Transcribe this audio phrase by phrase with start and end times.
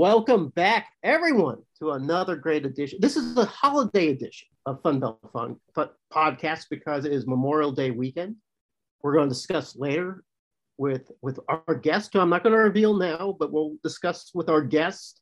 [0.00, 2.98] welcome back, everyone, to another great edition.
[3.02, 7.70] This is the holiday edition of Fun Belt Fun, Fun podcast because it is Memorial
[7.70, 8.36] Day weekend.
[9.02, 10.24] We're going to discuss later
[10.78, 14.48] with with our guest, who I'm not going to reveal now, but we'll discuss with
[14.48, 15.20] our guest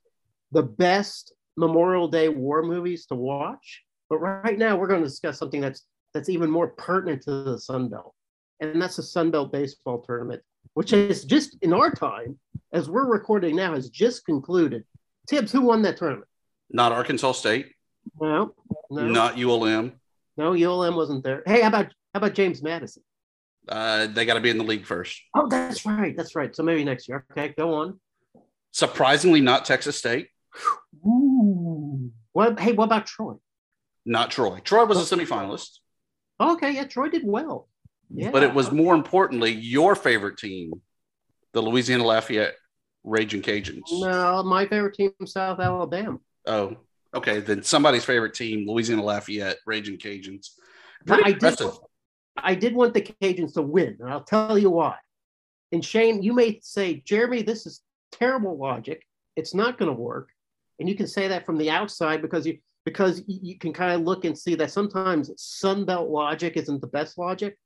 [0.52, 3.82] the best Memorial Day war movies to watch.
[4.08, 7.58] But right now, we're going to discuss something that's that's even more pertinent to the
[7.58, 8.14] Sun Belt,
[8.60, 10.40] and that's the Sun Belt baseball tournament,
[10.74, 12.38] which is just in our time,
[12.72, 14.84] as we're recording now, has just concluded.
[15.28, 16.28] Tibbs, who won that tournament?
[16.70, 17.72] Not Arkansas State.
[18.20, 18.54] No,
[18.90, 19.92] no, Not ULM.
[20.36, 20.52] no.
[20.54, 21.42] ULM wasn't there.
[21.46, 23.02] Hey, how about how about James Madison?
[23.68, 25.20] Uh, they got to be in the league first.
[25.34, 26.54] Oh, that's right, that's right.
[26.56, 27.26] So maybe next year.
[27.32, 28.00] Okay, go on.
[28.72, 30.28] Surprisingly, not Texas State.
[31.06, 32.10] Ooh.
[32.32, 32.58] What?
[32.58, 33.34] Hey, what about Troy?
[34.06, 34.60] Not Troy.
[34.64, 35.80] Troy was a semifinalist,
[36.40, 37.68] Okay, yeah, Troy did well.
[38.10, 40.80] Yeah, but it was more importantly your favorite team,
[41.52, 42.54] the Louisiana Lafayette
[43.04, 43.82] Raging Cajuns.
[43.90, 46.18] No, my favorite team, South Alabama.
[46.46, 46.76] Oh,
[47.14, 47.40] okay.
[47.40, 50.50] Then somebody's favorite team, Louisiana Lafayette Raging Cajuns.
[51.06, 51.60] Now, Pretty I did.
[52.36, 54.96] I did want the Cajuns to win, and I'll tell you why.
[55.72, 59.02] And Shane, you may say, Jeremy, this is terrible logic.
[59.36, 60.30] It's not going to work,
[60.78, 63.92] and you can say that from the outside because you because you you can kind
[63.92, 67.56] of look and see that sometimes Sun Belt logic isn't the best logic.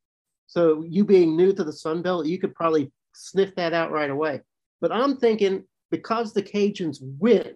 [0.46, 4.10] So you being new to the Sun Belt, you could probably sniff that out right
[4.10, 4.40] away.
[4.80, 7.54] But I'm thinking because the Cajuns win,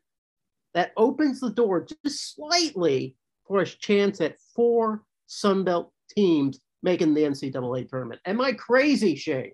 [0.74, 3.16] that opens the door just slightly
[3.48, 8.20] for a chance at four Sun Belt teams making the NCAA tournament.
[8.27, 9.52] Am I crazy, Shane?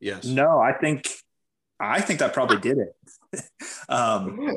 [0.00, 0.24] Yes.
[0.26, 1.08] No, I think
[1.80, 3.42] I think that probably did it.
[3.88, 4.52] um, Yeah.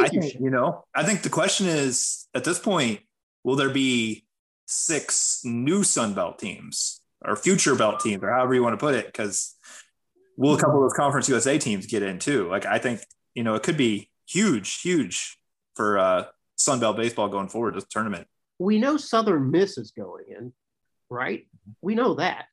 [0.00, 0.44] I you, think Shane.
[0.44, 0.84] you know.
[0.94, 3.00] I think the question is at this point,
[3.42, 4.24] will there be
[4.66, 8.94] six new Sun Belt teams or future belt teams or however you want to put
[8.94, 9.06] it?
[9.06, 9.56] Because
[10.40, 12.48] will a couple of those Conference USA teams get in too?
[12.48, 13.02] Like I think
[13.34, 15.36] you know it could be huge, huge
[15.74, 16.24] for uh,
[16.56, 18.26] Sun Belt baseball going forward this tournament.
[18.58, 20.52] We know Southern Miss is going in,
[21.10, 21.46] right?
[21.82, 22.46] We know that.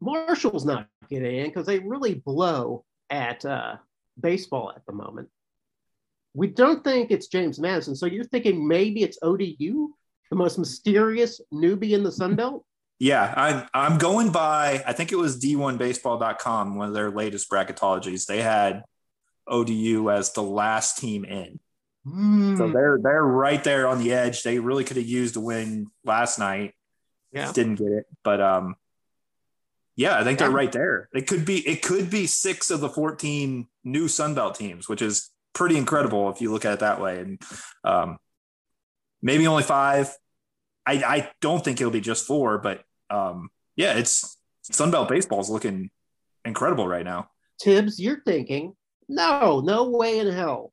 [0.00, 3.76] Marshall's not getting in because they really blow at uh,
[4.20, 5.28] baseball at the moment.
[6.34, 7.94] We don't think it's James Madison.
[7.94, 9.90] So you're thinking maybe it's ODU,
[10.30, 12.64] the most mysterious newbie in the Sun Belt?
[13.02, 18.26] Yeah, I'm I'm going by I think it was D1baseball.com, one of their latest bracketologies.
[18.26, 18.84] They had
[19.48, 21.58] ODU as the last team in.
[22.04, 22.56] Hmm.
[22.56, 24.44] So they're they're right there on the edge.
[24.44, 26.74] They really could have used a win last night.
[27.32, 27.50] Yeah.
[27.50, 28.06] Didn't get it.
[28.22, 28.76] But um
[29.96, 31.08] yeah, I think they're right there.
[31.12, 35.02] It could be it could be six of the 14 new Sun Belt teams, which
[35.02, 37.18] is pretty incredible if you look at it that way.
[37.18, 37.42] And
[37.82, 38.18] um
[39.20, 40.16] maybe only five.
[40.86, 45.40] I, I don't think it'll be just four, but um yeah, it's Sun Belt baseball
[45.40, 45.90] is looking
[46.44, 47.28] incredible right now.
[47.60, 48.74] Tibbs, you're thinking,
[49.08, 50.72] no, no way in hell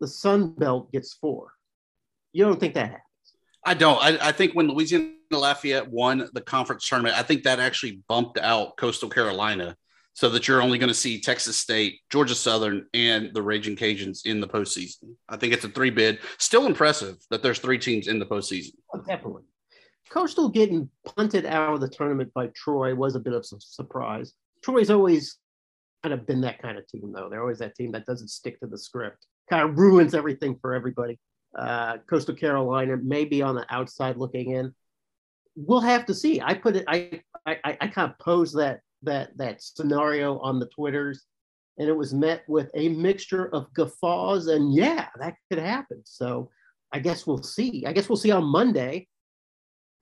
[0.00, 1.52] the Sun Belt gets four.
[2.32, 3.02] You don't think that happens?
[3.64, 4.02] I don't.
[4.02, 8.38] I, I think when Louisiana Lafayette won the conference tournament, I think that actually bumped
[8.38, 9.76] out Coastal Carolina
[10.14, 14.26] so that you're only going to see Texas State, Georgia Southern, and the Raging Cajuns
[14.26, 15.14] in the postseason.
[15.28, 16.18] I think it's a three bid.
[16.38, 18.72] Still impressive that there's three teams in the postseason.
[18.94, 19.42] Oh, definitely.
[20.10, 24.32] Coastal getting punted out of the tournament by Troy was a bit of a surprise.
[24.62, 25.36] Troy's always
[26.02, 27.28] kind of been that kind of team, though.
[27.28, 30.74] They're always that team that doesn't stick to the script, kind of ruins everything for
[30.74, 31.18] everybody.
[31.56, 34.74] Uh, Coastal Carolina may be on the outside looking in.
[35.56, 36.40] We'll have to see.
[36.40, 36.84] I put it.
[36.86, 41.24] I I, I kind of posed that that that scenario on the twitters,
[41.78, 46.02] and it was met with a mixture of guffaws and yeah, that could happen.
[46.04, 46.50] So
[46.92, 47.84] I guess we'll see.
[47.86, 49.08] I guess we'll see on Monday.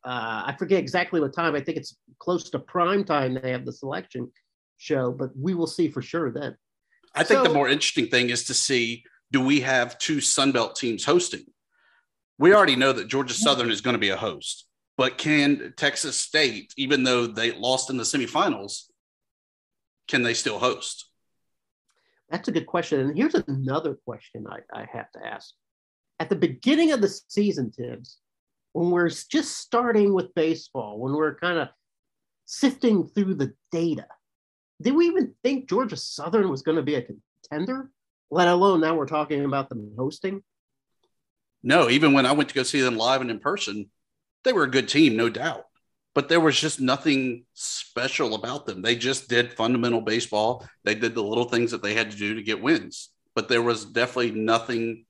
[0.07, 1.57] Uh, I forget exactly what time.
[1.57, 3.35] I think it's close to prime time.
[3.35, 4.31] They have the selection
[4.77, 6.57] show, but we will see for sure then.
[7.15, 10.77] I think So- the more interesting thing is to see do we have two Sunbelt
[10.77, 11.53] teams hosting?
[12.39, 16.17] We already know that Georgia Southern is going to be a host, but can Texas
[16.17, 18.85] State, even though they lost in the semifinals,
[20.07, 21.11] can they still host?
[22.31, 23.01] That's a good question.
[23.01, 25.53] And here's another question I, I have to ask.
[26.21, 28.19] At the beginning of the season, Tibbs,
[28.77, 31.69] when we're just starting with baseball, when we're kind of
[32.45, 34.07] sifting through the data,
[34.83, 37.91] did we even think Georgia Southern was going to be a contender?
[38.31, 40.43] Let alone now we're talking about them hosting.
[41.63, 43.89] No, even when I went to go see them live and in person,
[44.45, 45.65] they were a good team, no doubt.
[46.15, 48.83] But there was just nothing special about them.
[48.83, 50.69] They just did fundamental baseball.
[50.85, 53.09] They did the little things that they had to do to get wins.
[53.35, 55.06] But there was definitely nothing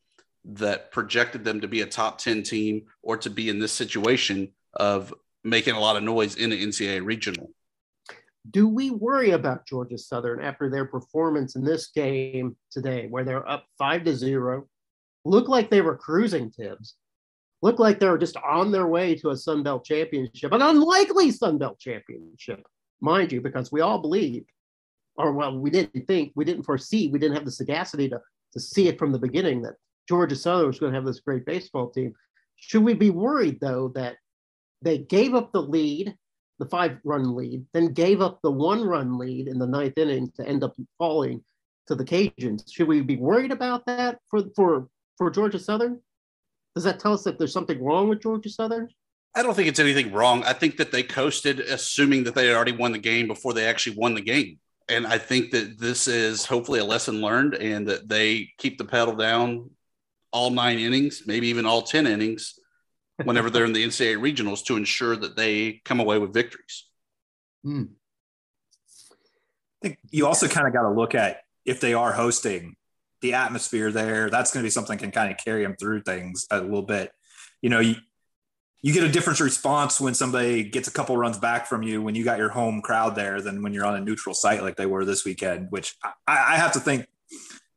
[0.53, 4.53] that projected them to be a top 10 team or to be in this situation
[4.75, 5.13] of
[5.43, 7.51] making a lot of noise in the NCAA regional.
[8.49, 13.49] Do we worry about Georgia Southern after their performance in this game today, where they're
[13.49, 14.69] up five to zero?
[15.25, 16.95] Look like they were cruising Tibbs.
[17.63, 21.33] Look like they were just on their way to a Sun Belt championship, an unlikely
[21.33, 22.63] Sun Belt championship,
[23.01, 24.49] mind you, because we all believed,
[25.17, 28.21] or well, we didn't think, we didn't foresee, we didn't have the sagacity to,
[28.53, 29.75] to see it from the beginning that
[30.09, 32.15] Georgia Southern was going to have this great baseball team.
[32.57, 34.17] Should we be worried though that
[34.83, 36.15] they gave up the lead,
[36.59, 40.31] the five run lead, then gave up the one run lead in the ninth inning
[40.37, 41.43] to end up falling
[41.87, 42.73] to the Cajuns?
[42.73, 44.89] Should we be worried about that for for
[45.19, 46.01] for Georgia Southern?
[46.75, 48.89] Does that tell us that there's something wrong with Georgia Southern?
[49.35, 50.43] I don't think it's anything wrong.
[50.45, 53.67] I think that they coasted, assuming that they had already won the game before they
[53.67, 54.59] actually won the game.
[54.89, 58.85] And I think that this is hopefully a lesson learned and that they keep the
[58.85, 59.71] pedal down
[60.37, 62.59] all nine innings, maybe even all 10 innings,
[63.25, 66.87] whenever they're in the NCAA regionals to ensure that they come away with victories.
[67.65, 67.85] Hmm.
[69.83, 72.77] I think you also kind of got to look at if they are hosting
[73.23, 74.29] the atmosphere there.
[74.29, 77.13] That's going to be something can kind of carry them through things a little bit.
[77.63, 77.97] You know, you,
[78.83, 82.15] you get a different response when somebody gets a couple runs back from you when
[82.15, 84.85] you got your home crowd there than when you're on a neutral site like they
[84.85, 87.07] were this weekend, which I, I have to think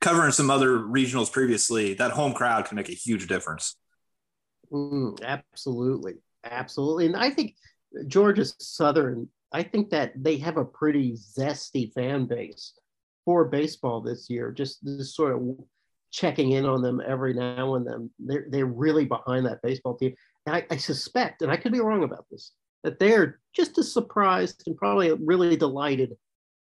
[0.02, 3.76] covering some other regionals previously, that home crowd can make a huge difference.
[4.72, 6.16] Mm, absolutely.
[6.44, 7.08] Absolutely.
[7.08, 7.56] And I think
[8.08, 12.74] Georgia Southern, I think that they have a pretty zesty fan base
[13.26, 15.58] for baseball this year, just, just sort of
[16.12, 18.10] checking in on them every now and then.
[18.20, 20.16] They're, they're really behind that baseball team.
[20.46, 22.54] And I, I suspect, and I could be wrong about this,
[22.84, 26.16] that they're just as surprised and probably really delighted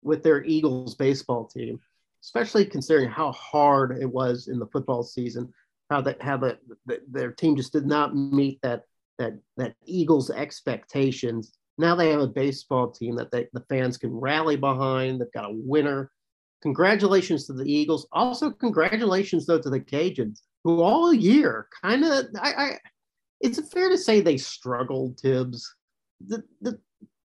[0.02, 1.80] with their Eagles baseball team
[2.24, 5.52] especially considering how hard it was in the football season,
[5.90, 8.82] how that how the, the, their team just did not meet that
[9.18, 11.52] that that Eagles expectations.
[11.76, 15.20] Now they have a baseball team that they, the fans can rally behind.
[15.20, 16.10] They've got a winner.
[16.62, 18.06] Congratulations to the Eagles.
[18.12, 22.78] Also, congratulations though to the Cajuns, who all year kind of I, I
[23.40, 25.74] it's fair to say they struggled, Tibbs.
[26.26, 26.78] The, the,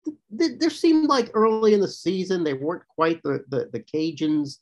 [0.05, 4.59] the, there seemed like early in the season they weren't quite the, the, the Cajuns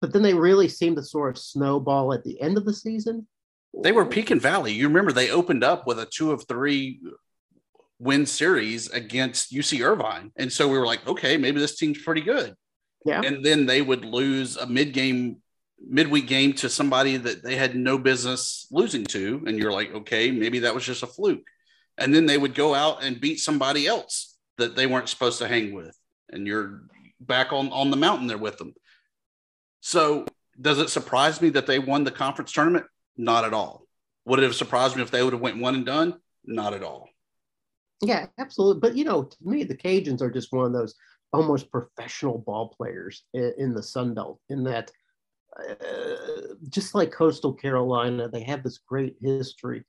[0.00, 3.26] but then they really seemed to sort of snowball at the end of the season.
[3.82, 4.72] They were peak and valley.
[4.72, 7.00] You remember they opened up with a two of three
[7.98, 10.30] win series against UC Irvine.
[10.36, 12.54] And so we were like, okay, maybe this team's pretty good.
[13.04, 13.22] Yeah.
[13.24, 15.38] And then they would lose a mid game,
[15.86, 19.42] midweek game to somebody that they had no business losing to.
[19.46, 21.46] And you're like, okay, maybe that was just a fluke.
[21.98, 25.48] And then they would go out and beat somebody else that they weren't supposed to
[25.48, 25.96] hang with.
[26.30, 26.82] And you're
[27.20, 28.74] back on, on the mountain there with them.
[29.84, 30.24] So
[30.58, 32.86] does it surprise me that they won the conference tournament?
[33.18, 33.86] Not at all.
[34.24, 36.14] Would it have surprised me if they would have went one and done?
[36.46, 37.10] Not at all.
[38.00, 38.80] Yeah, absolutely.
[38.80, 40.94] But you know, to me, the Cajuns are just one of those
[41.34, 44.40] almost professional ball players in, in the Sun Belt.
[44.48, 44.90] In that,
[45.60, 49.84] uh, just like Coastal Carolina, they have this great history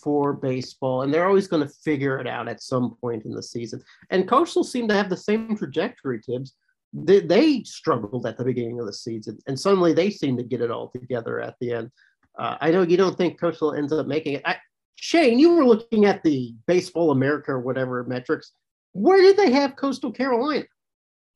[0.00, 3.42] for baseball, and they're always going to figure it out at some point in the
[3.42, 3.82] season.
[4.10, 6.54] And Coastal seem to have the same trajectory, Tibbs
[6.92, 10.60] they, they, struggled at the beginning of the season, and suddenly they seem to get
[10.60, 11.90] it all together at the end.
[12.38, 14.42] Uh, I know you don't think Coastal ends up making it.
[14.44, 14.56] I,
[14.96, 18.52] Shane, you were looking at the Baseball America or whatever metrics.
[18.92, 20.64] Where did they have Coastal Carolina?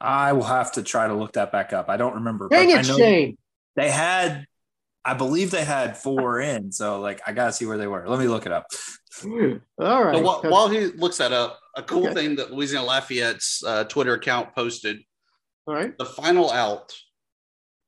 [0.01, 1.89] I will have to try to look that back up.
[1.89, 2.49] I don't remember.
[2.49, 3.39] Dang it, Shane!
[3.77, 4.47] They had,
[5.05, 6.73] I believe they had four in.
[6.73, 8.07] So like, I gotta see where they were.
[8.07, 8.67] Let me look it up.
[9.25, 10.17] All right.
[10.17, 12.15] So while, while, he looks that up, a cool okay.
[12.15, 14.99] thing that Louisiana Lafayette's uh, Twitter account posted
[15.67, 15.97] all right.
[15.97, 16.95] The final out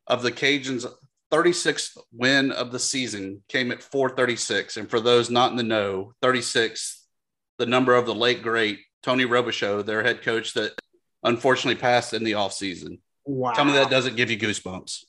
[0.07, 0.87] of the Cajuns'
[1.33, 4.77] 36th win of the season came at 436.
[4.77, 7.05] And for those not in the know, 36,
[7.59, 10.73] the number of the late great Tony Robichaux, their head coach that
[11.23, 13.01] unfortunately passed in the offseason.
[13.25, 13.53] Wow.
[13.53, 15.05] Tell me that doesn't give you goosebumps.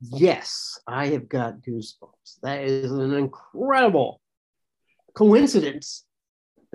[0.00, 2.40] Yes, I have got goosebumps.
[2.42, 4.20] That is an incredible
[5.14, 6.04] coincidence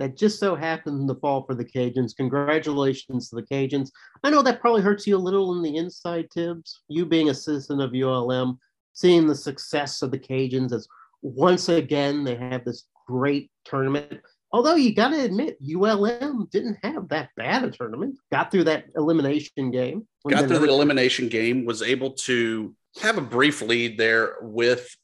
[0.02, 2.16] that just so happened to fall for the Cajuns.
[2.16, 3.90] Congratulations to the Cajuns.
[4.24, 6.80] I know that probably hurts you a little in the inside, Tibbs.
[6.88, 8.58] You being a citizen of ULM,
[8.94, 10.88] seeing the success of the Cajuns as
[11.22, 14.20] once again they have this great tournament.
[14.50, 18.18] Although you got to admit, ULM didn't have that bad a tournament.
[18.32, 20.08] Got through that elimination game.
[20.28, 21.64] Got through the elimination game.
[21.64, 24.96] Was able to have a brief lead there with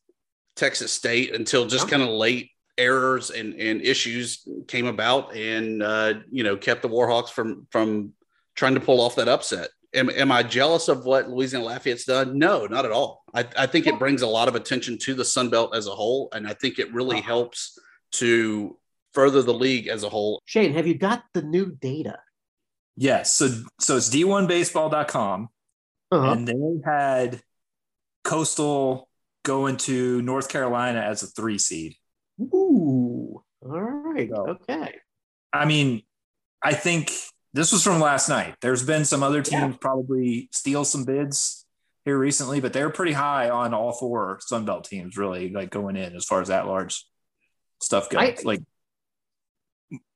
[0.56, 6.14] Texas State until just kind of late errors and, and issues came about and uh,
[6.30, 8.12] you know kept the Warhawks from from
[8.54, 9.68] trying to pull off that upset.
[9.94, 12.38] Am, am I jealous of what Louisiana Lafayette's done?
[12.38, 13.24] No, not at all.
[13.34, 15.90] I, I think it brings a lot of attention to the Sun Belt as a
[15.90, 17.78] whole, and I think it really helps
[18.12, 18.76] to
[19.14, 20.42] further the league as a whole.
[20.44, 22.18] Shane, have you got the new data?
[22.96, 23.32] Yes.
[23.34, 23.48] So
[23.80, 25.48] so it's d1baseball.com
[26.10, 26.32] Uh-huh.
[26.32, 26.54] and they
[26.84, 27.40] had
[28.24, 29.08] Coastal
[29.44, 31.94] going to North Carolina as a three seed.
[33.62, 34.28] All right.
[34.34, 34.94] So- Okay.
[35.52, 36.02] I mean,
[36.62, 37.10] I think
[37.54, 38.56] this was from last night.
[38.60, 41.64] There's been some other teams probably steal some bids
[42.04, 46.14] here recently, but they're pretty high on all four Sunbelt teams, really, like going in
[46.14, 47.06] as far as that large
[47.80, 48.20] stuff goes.
[48.20, 48.60] I- like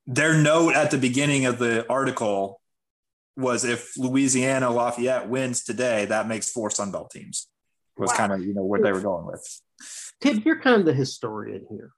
[0.07, 2.61] their note at the beginning of the article
[3.37, 7.49] was if Louisiana Lafayette wins today, that makes four Sunbelt teams.
[7.97, 8.17] Was Wow.
[8.17, 9.61] kind of you know what they were going with.
[10.21, 11.93] Tim, you're kind of the historian here.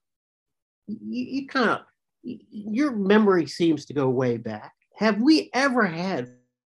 [0.87, 1.81] You, you kind of,
[2.23, 4.73] your memory seems to go way back.
[4.97, 6.31] Have we ever had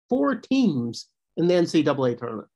[0.10, 2.48] four teams in the NCAA tournament?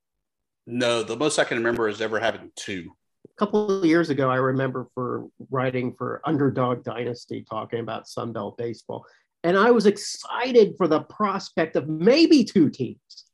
[0.68, 2.92] No, the most I can remember is ever having two.
[3.26, 8.58] A couple of years ago, I remember for writing for Underdog Dynasty talking about Sunbelt
[8.58, 9.06] baseball.
[9.44, 13.26] And I was excited for the prospect of maybe two teams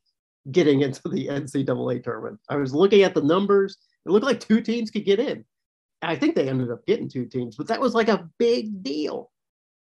[0.51, 2.39] getting into the NCAA tournament.
[2.49, 3.77] I was looking at the numbers.
[4.05, 5.45] It looked like two teams could get in.
[6.01, 9.31] I think they ended up getting two teams, but that was like a big deal.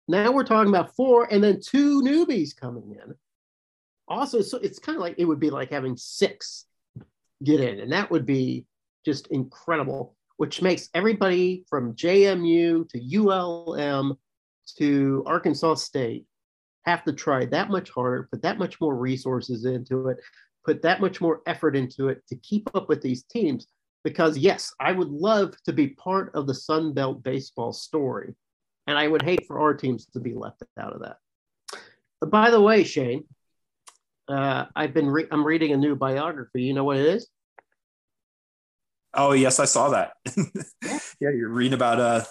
[0.07, 3.15] Now we're talking about four and then two newbies coming in.
[4.07, 6.65] Also, so it's kind of like it would be like having six
[7.43, 8.65] get in, and that would be
[9.05, 14.17] just incredible, which makes everybody from JMU to ULM
[14.77, 16.25] to Arkansas State
[16.85, 20.17] have to try that much harder, put that much more resources into it,
[20.65, 23.67] put that much more effort into it to keep up with these teams.
[24.03, 28.33] Because, yes, I would love to be part of the Sun Belt baseball story.
[28.87, 31.17] And I would hate for our teams to be left out of that.
[32.21, 33.25] But by the way, Shane,
[34.27, 36.63] uh, I've been re- I'm reading a new biography.
[36.63, 37.27] You know what it is?
[39.13, 40.13] Oh yes, I saw that.
[41.19, 42.23] yeah, you're reading about uh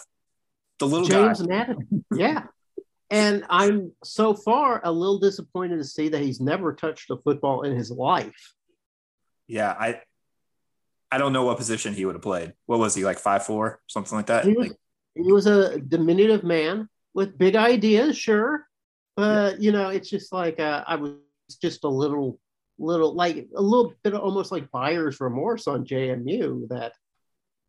[0.78, 1.46] the little James guy.
[1.48, 2.04] Madison.
[2.14, 2.44] Yeah.
[3.10, 7.62] And I'm so far a little disappointed to see that he's never touched a football
[7.62, 8.54] in his life.
[9.46, 10.02] Yeah, I
[11.10, 12.52] I don't know what position he would have played.
[12.66, 14.44] What was he like five four something like that?
[14.44, 14.76] He was, Like,
[15.14, 18.66] he was a diminutive man with big ideas, sure.
[19.16, 21.12] But, you know, it's just like uh, I was
[21.60, 22.38] just a little,
[22.78, 26.92] little, like a little bit of almost like buyer's remorse on JMU that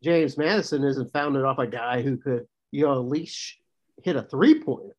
[0.04, 3.56] James Madison isn't founded off a guy who could, you know, at least
[4.04, 4.96] hit a three pointer.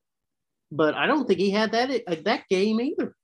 [0.72, 3.14] But I don't think he had that uh, that game either.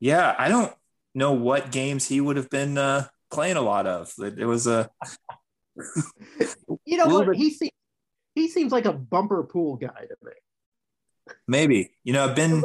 [0.00, 0.72] yeah, I don't
[1.14, 4.12] know what games he would have been uh, playing a lot of.
[4.18, 4.90] It, it was a
[6.84, 7.26] You know what?
[7.28, 7.70] bit- He seems
[8.34, 10.32] he seems like a bumper pool guy to me.
[11.48, 11.92] maybe.
[12.04, 12.62] You know, I've been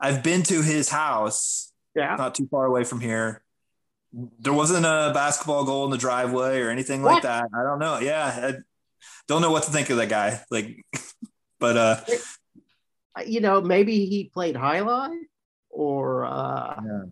[0.00, 2.16] I've been to his house Yeah.
[2.16, 3.42] not too far away from here.
[4.12, 7.48] There wasn't a basketball goal in the driveway or anything like that.
[7.54, 7.98] I don't know.
[7.98, 8.54] Yeah, I
[9.26, 10.40] don't know what to think of that guy.
[10.50, 10.84] Like,
[11.58, 12.00] but uh,
[13.26, 15.16] You know, maybe he played jai alai
[15.70, 17.02] or uh yeah.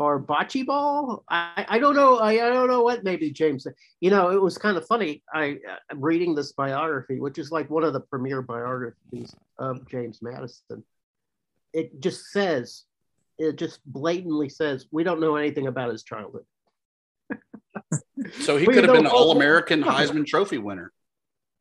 [0.00, 1.24] Or bocce ball.
[1.28, 2.16] I, I don't know.
[2.16, 3.66] I, I don't know what maybe James.
[4.00, 5.22] You know, it was kind of funny.
[5.32, 5.58] I
[5.90, 10.82] I'm reading this biography, which is like one of the premier biographies of James Madison.
[11.74, 12.84] It just says,
[13.38, 16.44] it just blatantly says, we don't know anything about his childhood.
[18.38, 20.92] So he could have been know- All American Heisman Trophy winner.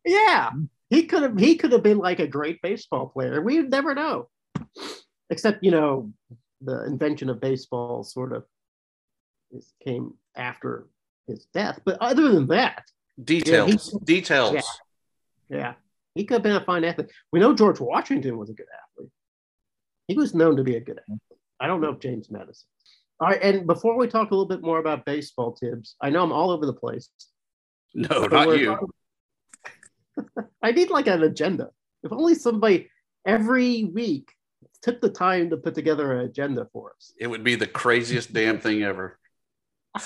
[0.05, 0.51] Yeah,
[0.89, 1.38] he could have.
[1.39, 3.41] He could have been like a great baseball player.
[3.41, 4.27] We'd never know.
[5.29, 6.12] Except, you know,
[6.61, 8.45] the invention of baseball sort of
[9.51, 10.87] is- came after
[11.27, 11.79] his death.
[11.85, 12.83] But other than that,
[13.21, 13.91] Details.
[14.03, 14.53] Details.
[14.53, 14.61] Yeah.
[15.57, 15.73] Yeah,
[16.15, 17.11] he could have been a fine athlete.
[17.33, 19.11] We know George Washington was a good athlete.
[20.07, 21.19] He was known to be a good athlete.
[21.59, 22.67] I don't know if James Madison.
[23.19, 26.23] All right, and before we talk a little bit more about baseball, Tibbs, I know
[26.23, 27.09] I'm all over the place.
[27.95, 28.65] No, not you.
[28.67, 28.89] talking-
[30.63, 31.71] I need like an agenda.
[32.03, 32.89] If only somebody
[33.25, 34.31] every week
[34.81, 37.13] took the time to put together an agenda for us.
[37.19, 39.19] It would be the craziest damn thing ever.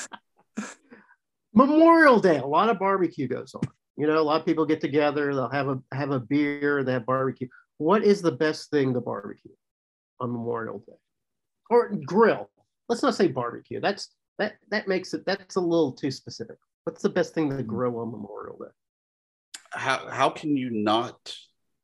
[1.54, 3.62] Memorial Day, a lot of barbecue goes on.
[3.96, 6.94] You know, a lot of people get together, they'll have a have a beer, they
[6.94, 7.48] have barbecue.
[7.78, 9.52] What is the best thing to barbecue
[10.20, 10.94] on Memorial Day?
[11.70, 12.50] Or grill.
[12.90, 13.80] Let's not say barbecue.
[13.80, 16.58] That's that that makes it that's a little too specific.
[16.86, 17.68] What's the best thing to hmm.
[17.68, 18.72] grill on Memorial Day?
[19.72, 21.36] How how can you not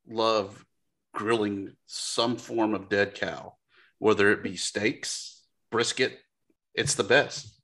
[0.08, 0.65] love
[1.13, 3.56] grilling some form of dead cow,
[3.98, 6.20] whether it be steaks, brisket?
[6.74, 7.60] It's the best.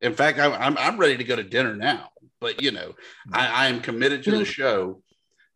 [0.00, 2.10] In fact, I, I'm I'm ready to go to dinner now.
[2.40, 2.94] But you know,
[3.32, 5.02] I, I am committed to the show,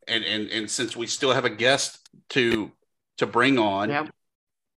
[0.08, 1.98] and and and since we still have a guest
[2.30, 2.72] to
[3.18, 4.08] to bring on, Yeah.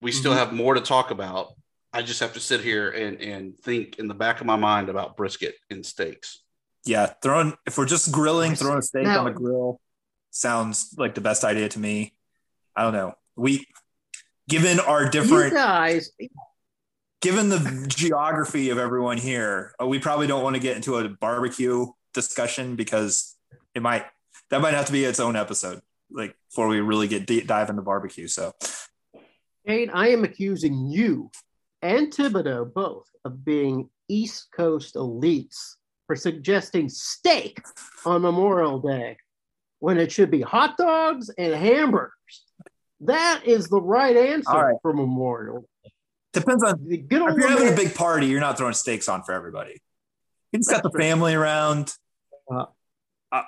[0.01, 0.37] we still Mhm.
[0.37, 1.53] have more to talk about.
[1.93, 4.89] I just have to sit here and and think in the back of my mind
[4.89, 6.39] about brisket and steaks.
[6.85, 9.81] yeah, throwing if we're just grilling, throwing a steak Now- on a grill
[10.29, 12.13] sounds like the best idea to me.
[12.75, 13.13] I don't know.
[13.35, 13.67] We
[14.47, 16.11] given our You different guys,
[17.21, 21.09] given the geography of everyone here, uh, we probably don't want to get into a
[21.09, 23.35] barbecue discussion because
[23.73, 24.05] it might
[24.49, 27.69] that might have to be its own episode, like before we really get deep dive
[27.69, 28.27] into barbecue.
[28.27, 28.53] So
[29.67, 31.31] Shane, I am accusing you
[31.81, 35.75] and Thibodeaux both of being East Coast elites
[36.07, 37.61] for suggesting steak
[38.05, 39.17] on Memorial Day
[39.79, 42.44] when it should be hot dogs and hamburgers.
[43.01, 44.75] That is the right answer All right.
[44.81, 45.67] for Memorial.
[46.33, 49.33] depends on The if you're having a big party, you're not throwing steaks on for
[49.33, 49.81] everybody.
[50.51, 51.01] You just got the true.
[51.01, 51.93] family around.
[52.49, 52.65] Uh,
[53.31, 53.45] I-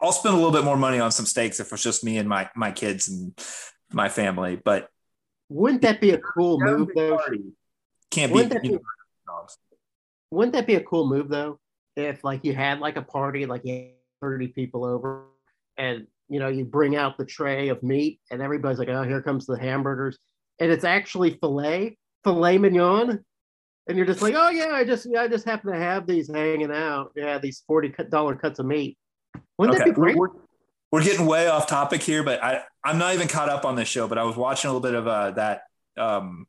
[0.00, 2.28] I'll spend a little bit more money on some steaks if it's just me and
[2.28, 3.32] my my kids and
[3.92, 4.88] my family, but
[5.48, 7.18] Wouldn't that be a cool move though?
[8.10, 8.54] can't Wouldn't be.
[8.58, 8.84] that You be-
[9.26, 9.58] dogs.
[10.30, 11.58] Wouldn't that be a cool move though?
[11.96, 13.90] If like you had like a party, like you had
[14.20, 15.24] 30 people over,
[15.76, 19.20] and you know, you bring out the tray of meat and everybody's like, Oh, here
[19.20, 20.18] comes the hamburgers.
[20.58, 23.22] And it's actually filet, filet mignon.
[23.86, 26.72] And you're just like, Oh yeah, I just I just happen to have these hanging
[26.72, 27.12] out.
[27.14, 28.96] Yeah, these $40 cuts of meat.
[29.58, 30.16] Wouldn't Okay, that be great?
[30.16, 30.28] We're,
[30.90, 33.88] we're getting way off topic here, but I I'm not even caught up on this
[33.88, 34.08] show.
[34.08, 35.62] But I was watching a little bit of uh, that
[35.98, 36.46] um,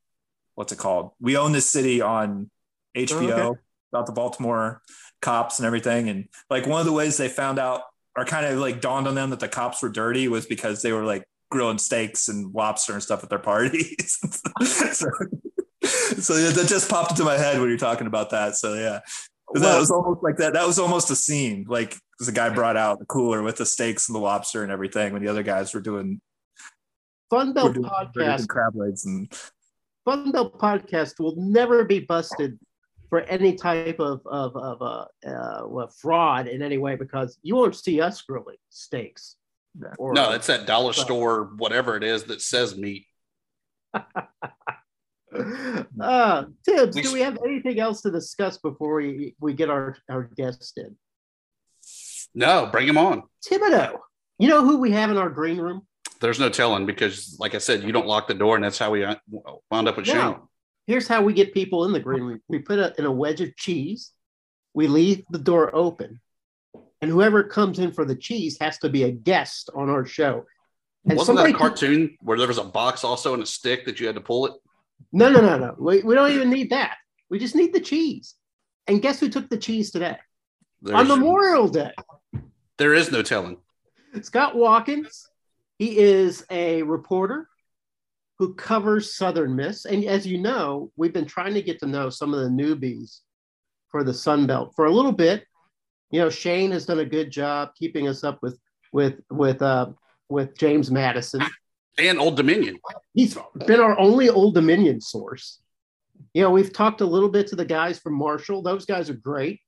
[0.55, 1.11] what's it called?
[1.19, 2.49] We own this city on
[2.95, 3.59] HBO Oh, okay.
[3.91, 4.81] about the Baltimore
[5.21, 6.07] cops and everything.
[6.09, 7.81] And like one of the ways they found out
[8.15, 10.91] or kind of like dawned on them that the cops were dirty was because they
[10.91, 14.20] were like grilling steaks and lobster and stuff at their parties.
[14.63, 15.08] so,
[15.84, 18.55] so that just popped into my head when you're talking about that.
[18.55, 19.00] So yeah.
[19.53, 20.53] that was almost like that.
[20.53, 21.65] That was almost a scene.
[21.67, 25.13] Like the guy brought out the cooler with the steaks and the lobster and everything
[25.13, 26.22] when the other guys were doing,
[27.29, 29.32] Fun Belt Podcast and crab legs and
[30.05, 32.60] Fun Belt Podcast will never be busted
[33.13, 37.75] for any type of of, of uh, uh, fraud in any way because you won't
[37.75, 39.36] see us grilling steaks.
[40.00, 43.05] Or, No, it's that dollar So- store, whatever it is that says meat.
[43.93, 44.01] uh,
[46.67, 50.74] Tibbs, do we have anything else to discuss before we, we get our, our guest
[50.77, 50.96] in?
[52.34, 53.22] No, bring him on.
[53.48, 54.00] Thibodeaux,
[54.39, 55.86] you know who we have in our green room?
[56.20, 58.89] There's no telling because, like I said, you don't lock the door, and that's how
[58.89, 59.17] we uh,
[59.69, 60.38] wound up with Shane.
[60.88, 62.41] Here's how we get people in the green room.
[62.48, 64.12] We put it in a wedge of cheese.
[64.74, 66.19] We leave the door open.
[67.02, 70.46] And whoever comes in for the cheese has to be a guest on our show.
[71.06, 74.00] And Wasn't that a cartoon where there was a box also and a stick that
[74.00, 74.54] you had to pull it?
[75.12, 75.76] No, no, no, no.
[75.78, 76.96] We, we don't even need that.
[77.30, 78.36] We just need the cheese.
[78.88, 80.17] And guess who took the cheese today?
[80.88, 81.91] On There's, Memorial Day.
[82.78, 83.58] there is no telling.
[84.22, 85.28] Scott Watkins.
[85.80, 87.50] He is a reporter
[88.39, 89.86] who covers Southern Miss.
[89.86, 93.19] And as you know, we've been trying to get to know some of the newbies
[93.89, 95.46] for the Sun Belt for a little bit.
[96.12, 98.60] You know, Shane has done a good job keeping us up with
[98.91, 99.89] with with uh,
[100.30, 101.41] with James Madison.
[101.98, 102.80] And Old Dominion.
[103.13, 105.60] He's been our only Old Dominion source.
[106.34, 108.63] You know, we've talked a little bit to the guys from Marshall.
[108.63, 109.60] Those guys are great.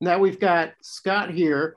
[0.00, 1.76] Now we've got Scott here,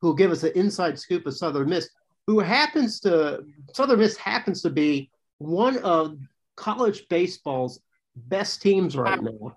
[0.00, 1.88] who'll give us an inside scoop of Southern Miss,
[2.30, 6.16] who happens to Southern Miss happens to be one of
[6.54, 7.80] college baseball's
[8.14, 9.56] best teams right now.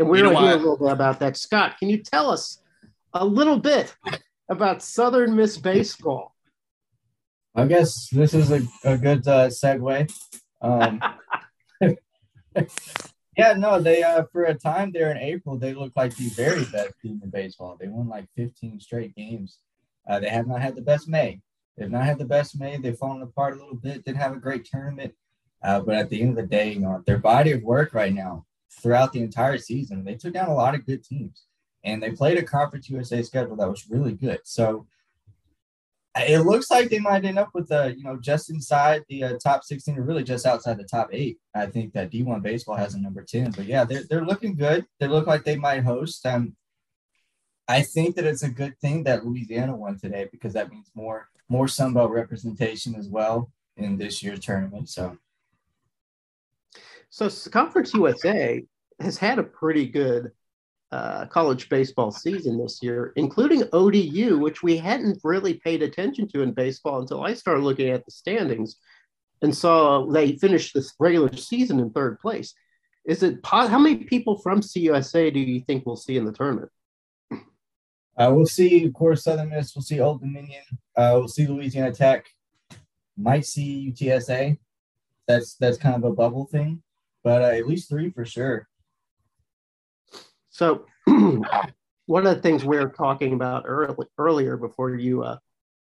[0.00, 1.36] And we're You know going to hear a little bit about that.
[1.36, 2.60] Scott, can you tell us
[3.14, 3.94] a little bit
[4.48, 6.34] about Southern Miss baseball?
[7.54, 10.12] I guess this is a, a good uh, segue.
[10.60, 11.00] Um,
[13.36, 16.64] yeah, no, they uh, for a time there in April, they looked like the very
[16.64, 17.76] best team in baseball.
[17.78, 19.58] They won like 15 straight games.
[20.08, 21.40] Uh, they have not had the best May.
[21.78, 22.76] They've not had the best May.
[22.76, 24.04] They've fallen apart a little bit.
[24.04, 25.14] Didn't have a great tournament,
[25.62, 28.12] uh, but at the end of the day, you know, their body of work right
[28.12, 28.44] now
[28.80, 31.44] throughout the entire season, they took down a lot of good teams,
[31.84, 34.40] and they played a Conference USA schedule that was really good.
[34.44, 34.86] So
[36.26, 39.38] it looks like they might end up with the you know just inside the uh,
[39.42, 42.94] top 16 or really just outside the top eight i think that d1 baseball has
[42.94, 46.24] a number 10 but yeah they're, they're looking good they look like they might host
[46.26, 46.54] um
[47.68, 51.28] i think that it's a good thing that louisiana won today because that means more
[51.48, 55.16] more sunbelt representation as well in this year's tournament so
[57.10, 58.62] So Conference USA
[59.00, 60.32] has had a pretty good
[60.90, 66.42] uh, college baseball season this year, including ODU, which we hadn't really paid attention to
[66.42, 68.76] in baseball until I started looking at the standings
[69.42, 72.54] and saw they finished this regular season in third place.
[73.06, 76.70] Is it how many people from CUSA do you think we'll see in the tournament?
[78.18, 79.74] Uh, we'll see of course southern miss.
[79.74, 80.62] We'll see old dominion.
[80.96, 82.26] Uh, we'll see louisiana tech.
[83.16, 84.58] Might see utsa
[85.26, 86.82] that's that's kind of a bubble thing
[87.28, 88.66] but uh, at least three for sure.
[90.50, 95.36] So, one of the things we were talking about early, earlier before you uh,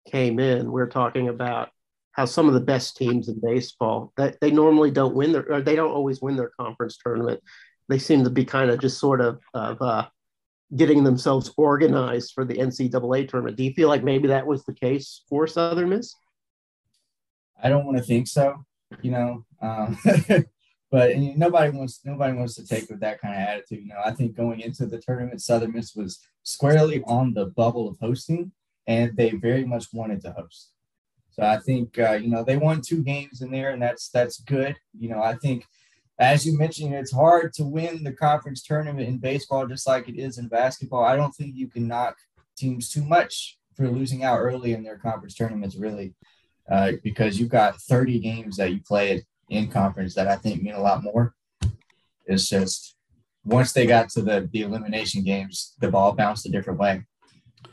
[0.09, 1.69] came in, we are talking about
[2.11, 5.61] how some of the best teams in baseball that they normally don't win their or
[5.61, 7.41] they don't always win their conference tournament.
[7.87, 10.07] They seem to be kind of just sort of of uh,
[10.75, 13.57] getting themselves organized for the NCAA tournament.
[13.57, 16.15] Do you feel like maybe that was the case for Southern Miss?
[17.61, 18.65] I don't want to think so,
[19.01, 19.45] you know.
[19.61, 19.97] Um,
[20.91, 23.83] but nobody wants nobody wants to take with that kind of attitude.
[23.83, 27.87] You know, I think going into the tournament, Southern Miss was squarely on the bubble
[27.87, 28.51] of hosting,
[28.87, 30.71] and they very much wanted to host.
[31.31, 34.39] So I think uh, you know they won two games in there, and that's that's
[34.39, 34.75] good.
[34.97, 35.65] You know, I think
[36.21, 40.19] as you mentioned, it's hard to win the conference tournament in baseball, just like it
[40.19, 41.03] is in basketball.
[41.03, 42.15] I don't think you can knock
[42.55, 46.13] teams too much for losing out early in their conference tournaments, really,
[46.69, 50.75] uh, because you've got 30 games that you play in conference that I think mean
[50.75, 51.33] a lot more.
[52.27, 52.95] It's just
[53.43, 57.01] once they got to the the elimination games, the ball bounced a different way.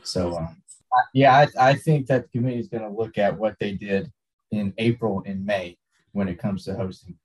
[0.01, 0.57] So um,
[1.13, 4.11] yeah, I, I think that the committee is going to look at what they did
[4.49, 5.77] in April and May
[6.13, 7.15] when it comes to hosting.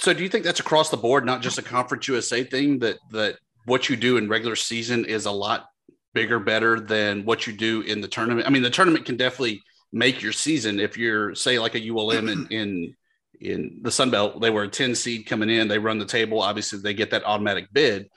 [0.00, 2.78] So do you think that's across the board, not just a Conference USA thing?
[2.78, 3.36] That that
[3.66, 5.66] what you do in regular season is a lot
[6.14, 8.46] bigger, better than what you do in the tournament.
[8.46, 12.30] I mean, the tournament can definitely make your season if you're say like a ULM
[12.30, 12.96] in in,
[13.42, 14.40] in the Sun Belt.
[14.40, 16.40] They were a 10 seed coming in, they run the table.
[16.40, 18.08] Obviously, they get that automatic bid.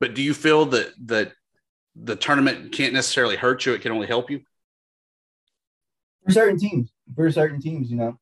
[0.00, 1.32] But do you feel that that
[1.94, 4.40] the tournament can't necessarily hurt you; it can only help you?
[6.24, 8.18] For certain teams, for certain teams, you know,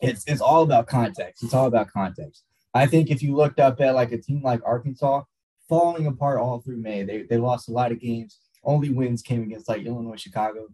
[0.00, 1.42] it's it's all about context.
[1.42, 2.44] It's all about context.
[2.74, 5.22] I think if you looked up at like a team like Arkansas,
[5.68, 8.38] falling apart all through May, they they lost a lot of games.
[8.64, 10.68] Only wins came against like Illinois, Chicago,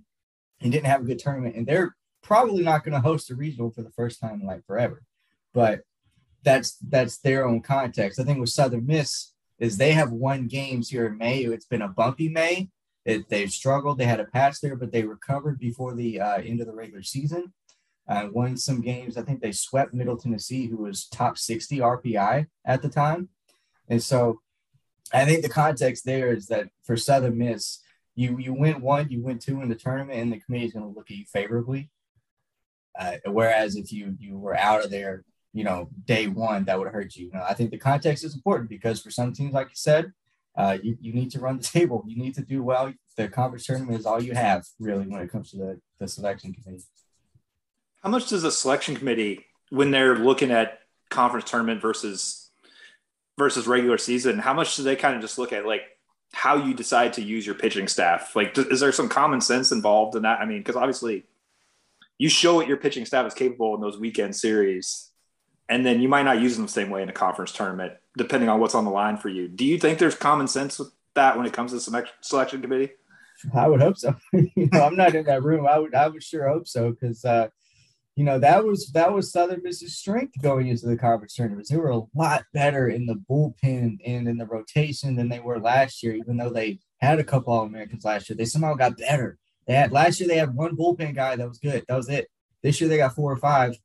[0.61, 1.57] and didn't have a good tournament.
[1.57, 4.67] And they're probably not going to host a regional for the first time in like
[4.67, 5.03] forever.
[5.53, 5.81] But
[6.43, 8.21] that's that's their own context.
[8.21, 11.45] I think with Southern Miss is they have won games here in May.
[11.45, 12.69] It's been a bumpy May.
[13.05, 13.99] It, they've struggled.
[13.99, 17.03] They had a patch there, but they recovered before the uh, end of the regular
[17.03, 17.53] season
[18.09, 19.17] uh, won some games.
[19.17, 23.29] I think they swept Middle Tennessee, who was top 60 RPI at the time.
[23.89, 24.41] And so
[25.13, 27.81] I think the context there is that for Southern Miss,
[28.17, 30.85] you you win one, you win two in the tournament, and the committee is going
[30.85, 31.91] to look at you favorably.
[32.99, 36.89] Uh, whereas if you you were out of there, you know, day one, that would
[36.89, 37.31] hurt you.
[37.35, 40.13] I think the context is important because for some teams, like you said,
[40.57, 42.05] uh, you, you need to run the table.
[42.07, 42.93] You need to do well.
[43.17, 46.53] The conference tournament is all you have, really, when it comes to the, the selection
[46.53, 46.85] committee.
[48.05, 52.51] How much does the selection committee, when they're looking at conference tournament versus
[53.39, 55.83] versus regular season, how much do they kind of just look at like
[56.33, 58.37] how you decide to use your pitching staff?
[58.37, 60.41] Like, is there some common sense involved in that?
[60.41, 61.25] I mean, because obviously
[62.19, 65.11] you show what your pitching staff is capable in those weekend series,
[65.71, 68.51] and then you might not use them the same way in a conference tournament, depending
[68.51, 69.49] on what's on the line for you.
[69.49, 72.93] Do you think there's common sense with that when it comes to selection committee?
[73.55, 74.15] I would hope so.
[74.33, 75.67] you know, I'm not in that room.
[75.67, 77.49] I would, I would sure hope so because uh,
[78.17, 81.69] you know that was that was Southern Miss's strength going into the conference tournaments.
[81.69, 85.59] They were a lot better in the bullpen and in the rotation than they were
[85.59, 86.15] last year.
[86.15, 89.39] Even though they had a couple All Americans last year, they somehow got better.
[89.67, 91.85] They had last year they had one bullpen guy that was good.
[91.89, 92.29] That was it.
[92.63, 93.77] This year they got four or five,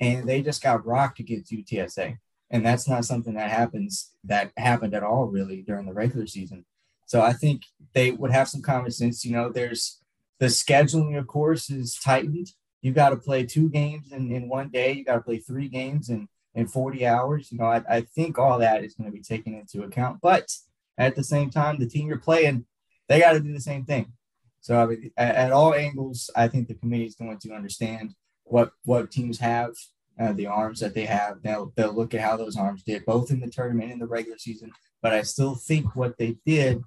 [0.00, 2.18] and they just got rocked against UTSA.
[2.50, 6.64] And that's not something that happens that happened at all really during the regular season.
[7.06, 7.62] So I think
[7.92, 9.24] they would have some common sense.
[9.24, 10.00] You know, there's
[10.40, 12.48] the scheduling, of course, is tightened
[12.82, 14.92] you got to play two games in, in one day.
[14.92, 17.50] You got to play three games in, in 40 hours.
[17.50, 20.20] You know, I, I think all that is going to be taken into account.
[20.22, 20.52] But
[20.96, 22.66] at the same time, the team you're playing,
[23.08, 24.12] they got to do the same thing.
[24.60, 28.14] So I mean, at, at, all angles, I think the committee is going to understand
[28.44, 29.74] what what teams have,
[30.20, 31.42] uh, the arms that they have.
[31.42, 34.38] They'll they'll look at how those arms did, both in the tournament and the regular
[34.38, 34.72] season.
[35.00, 36.82] But I still think what they did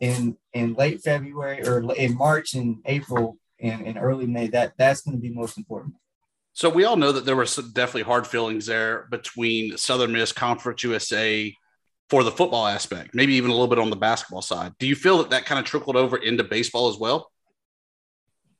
[0.00, 5.02] in in late February or in March and April in, in early May, that that's
[5.02, 5.94] going to be most important.
[6.52, 10.30] So we all know that there were some definitely hard feelings there between Southern Miss
[10.30, 11.52] Conference USA
[12.08, 14.72] for the football aspect, maybe even a little bit on the basketball side.
[14.78, 17.30] Do you feel that that kind of trickled over into baseball as well?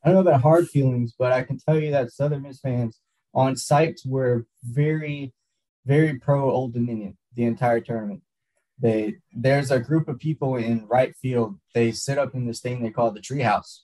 [0.03, 2.99] I don't know about hard feelings, but I can tell you that Southern Miss fans
[3.33, 5.33] on sites were very,
[5.87, 8.23] very pro Old Dominion the entire tournament.
[8.79, 11.59] They there's a group of people in right field.
[11.75, 13.81] They sit up in this thing they call the treehouse,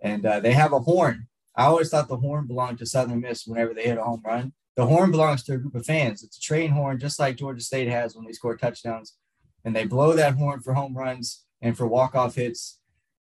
[0.00, 1.26] and uh, they have a horn.
[1.56, 4.52] I always thought the horn belonged to Southern Miss whenever they hit a home run.
[4.76, 6.22] The horn belongs to a group of fans.
[6.22, 9.16] It's a train horn, just like Georgia State has when they score touchdowns.
[9.64, 12.78] And they blow that horn for home runs and for walk-off hits.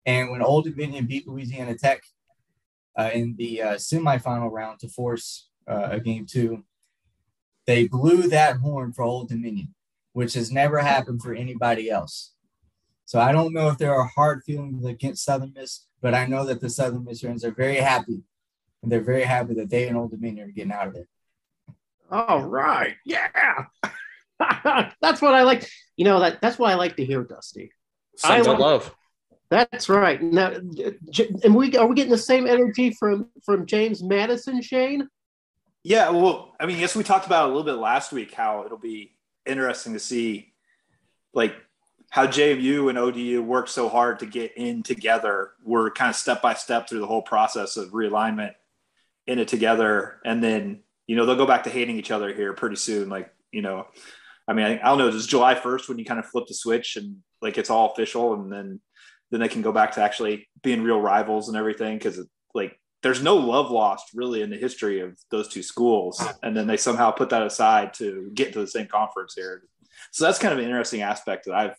[0.05, 2.03] And when Old Dominion beat Louisiana Tech
[2.95, 6.63] uh, in the uh, semifinal round to force uh, a game two,
[7.65, 9.73] they blew that horn for Old Dominion,
[10.13, 12.33] which has never happened for anybody else.
[13.09, 16.45] So I don't know if there are hard feelings against Southern Miss but I know
[16.45, 18.21] that the Southern Miss fans are very happy
[18.83, 21.07] and they're very happy that they and Old Dominion are getting out of there.
[22.11, 23.65] All right, yeah,
[25.01, 25.67] that's what I like.
[25.97, 27.71] You know that that's what I like to hear, Dusty.
[28.15, 28.95] Sons I of like- love.
[29.49, 30.21] That's right.
[30.21, 35.09] Now, and we are we getting the same energy from from James Madison, Shane?
[35.81, 38.65] Yeah, well, I mean, yes, we talked about it a little bit last week how
[38.65, 39.15] it'll be
[39.47, 40.53] interesting to see
[41.33, 41.55] like
[42.09, 45.51] how JMU and ODU worked so hard to get in together.
[45.63, 48.53] We're kind of step by step through the whole process of realignment
[49.27, 50.19] in it together.
[50.25, 53.09] And then, you know, they'll go back to hating each other here pretty soon.
[53.09, 53.85] Like, you know,
[54.47, 56.55] I mean, I, I don't know, it's July 1st when you kind of flip the
[56.55, 58.79] switch and like it's all official and then
[59.31, 62.19] then they can go back to actually being real rivals and everything because
[62.53, 66.67] like there's no love lost really in the history of those two schools and then
[66.67, 69.63] they somehow put that aside to get into the same conference here
[70.11, 71.75] so that's kind of an interesting aspect that i've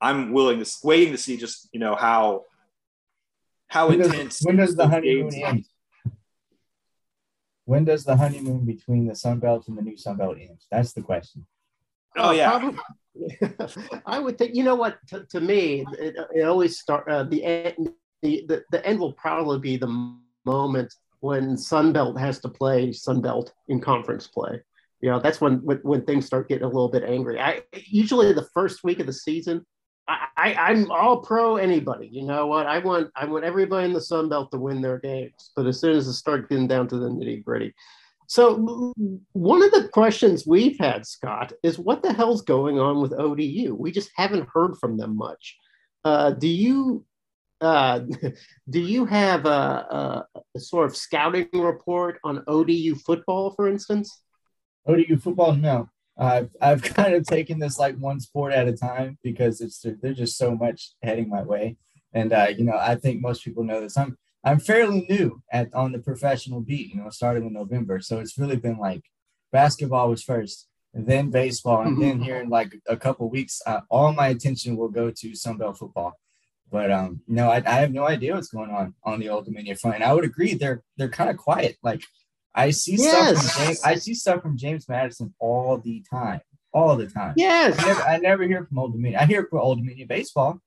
[0.00, 2.44] i'm willing to waiting to see just you know how
[3.68, 5.64] how When does, intense when does the honeymoon games- end?
[7.64, 10.58] When does the honeymoon between the Sun Belt and the new Sun Belt end?
[10.70, 11.46] That's the question.
[12.16, 12.78] oh yeah Probably-
[14.06, 14.54] I would think.
[14.54, 14.96] You know what?
[15.08, 17.90] To, to me, it, it always start uh, the end.
[18.22, 20.14] The, the the end will probably be the
[20.46, 24.62] moment when Sunbelt has to play Sunbelt in conference play.
[25.00, 27.40] You know, that's when when, when things start getting a little bit angry.
[27.40, 29.66] I usually the first week of the season.
[30.38, 32.08] I, I'm all pro anybody.
[32.12, 32.66] You know what?
[32.66, 35.50] I want I want everybody in the Sun Belt to win their games.
[35.56, 37.74] But as soon as it starts getting down to the nitty gritty,
[38.28, 38.92] so
[39.32, 43.74] one of the questions we've had, Scott, is what the hell's going on with ODU?
[43.74, 45.56] We just haven't heard from them much.
[46.04, 47.04] Uh, do you
[47.60, 48.00] uh,
[48.70, 54.22] do you have a, a, a sort of scouting report on ODU football, for instance?
[54.86, 55.88] ODU football, no.
[56.18, 60.18] I've I've kind of taken this like one sport at a time because it's there's
[60.18, 61.76] just so much heading my way,
[62.12, 63.96] and uh, you know I think most people know this.
[63.96, 66.94] I'm I'm fairly new at on the professional beat.
[66.94, 69.02] You know, starting in November, so it's really been like
[69.52, 73.80] basketball was first, and then baseball, and then here in like a couple weeks, uh,
[73.90, 76.14] all my attention will go to Sunbelt football.
[76.70, 79.76] But um, no, I, I have no idea what's going on on the Old Dominion
[79.76, 81.76] front, and I would agree they're they're kind of quiet.
[81.82, 82.02] Like
[82.58, 86.40] I see stuff from James, I see stuff from James Madison all the time,
[86.72, 87.34] all the time.
[87.36, 87.78] Yes.
[87.78, 89.20] I never, I never hear from Old Dominion.
[89.20, 90.60] I hear from Old Dominion baseball,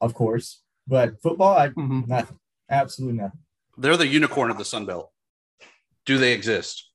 [0.00, 2.08] of course, but football, I Mhm.
[2.08, 2.38] nothing,
[2.70, 3.40] absolutely nothing.
[3.76, 5.10] They're the unicorn of the Sun Belt.
[6.06, 6.90] Do they exist?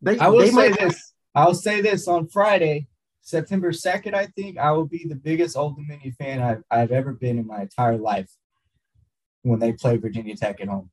[0.00, 1.12] They, I will they say might- this.
[1.34, 2.88] I'll say this on Friday,
[3.20, 4.16] September second.
[4.16, 7.46] I think I will be the biggest Old Dominion fan I've, I've ever been in
[7.46, 8.30] my entire life
[9.42, 10.90] when they play Virginia Tech at home.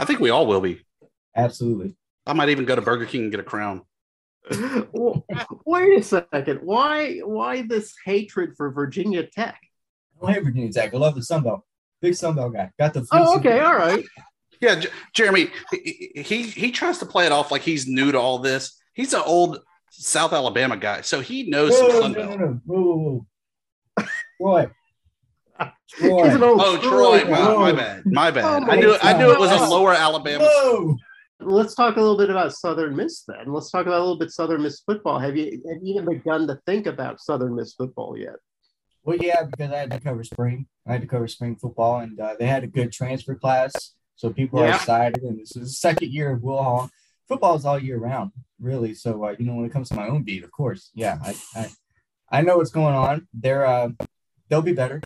[0.00, 0.80] I think we all will be.
[1.36, 1.94] Absolutely.
[2.26, 3.82] I might even go to Burger King and get a crown.
[5.64, 6.60] Wait a second.
[6.62, 9.58] Why why this hatred for Virginia Tech?
[10.20, 10.94] Oh, I hate Virginia Tech.
[10.94, 11.62] I love the Sun Belt.
[12.00, 12.70] Big Sun Belt guy.
[12.78, 13.06] Got the.
[13.12, 14.04] Oh, fleece- okay, all right.
[14.60, 18.18] Yeah, J- Jeremy, he, he he tries to play it off like he's new to
[18.18, 18.76] all this.
[18.94, 22.30] He's an old South Alabama guy, so he knows Whoa, some no, Sun no, Belt.
[22.40, 22.60] no, no.
[22.64, 23.26] Whoa, whoa,
[23.98, 24.06] whoa.
[24.40, 24.70] Troy.
[25.88, 26.24] Troy.
[26.24, 27.58] He's an old Oh, Troy, my, Whoa.
[27.60, 28.44] my bad, my bad.
[28.44, 30.44] Oh, I knew I knew it was a lower Alabama.
[30.44, 30.96] Whoa.
[31.40, 33.52] Let's talk a little bit about Southern Miss then.
[33.52, 35.18] Let's talk about a little bit Southern Miss football.
[35.18, 38.36] Have you have you even begun to think about Southern Miss football yet?
[39.04, 40.66] Well, yeah, because I had to cover spring.
[40.86, 44.30] I had to cover spring football, and uh, they had a good transfer class, so
[44.30, 45.22] people are excited.
[45.22, 46.90] And this is the second year of Will Hall.
[47.28, 48.94] Football is all year round, really.
[48.94, 51.34] So uh, you know, when it comes to my own beat, of course, yeah, I
[51.54, 51.70] I,
[52.30, 53.28] I know what's going on.
[53.32, 53.90] They're uh,
[54.48, 55.00] they'll be better.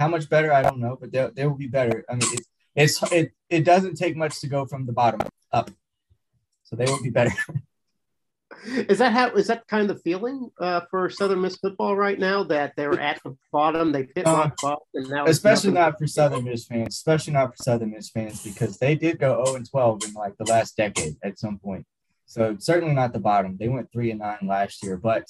[0.00, 2.04] How much better, I don't know, but they they will be better.
[2.08, 2.40] I mean, it,
[2.74, 5.20] it's it it doesn't take much to go from the bottom
[5.52, 5.70] up,
[6.64, 7.36] so they will be better.
[8.66, 12.42] Is that how is that kind of feeling uh, for Southern Miss football right now
[12.44, 16.06] that they're at the bottom, they pit Uh, rock bottom, and now especially not for
[16.06, 19.70] Southern Miss fans, especially not for Southern Miss fans because they did go 0 and
[19.70, 21.86] 12 in like the last decade at some point.
[22.26, 23.56] So certainly not the bottom.
[23.58, 25.22] They went three and nine last year, but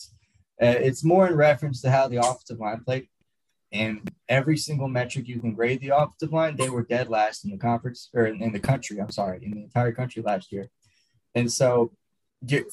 [0.61, 3.07] uh, it's more in reference to how the offensive line played.
[3.73, 7.53] And every single metric you can grade the offensive line, they were dead last in
[7.53, 9.01] the conference or in, in the country.
[9.01, 10.69] I'm sorry, in the entire country last year.
[11.35, 11.93] And so,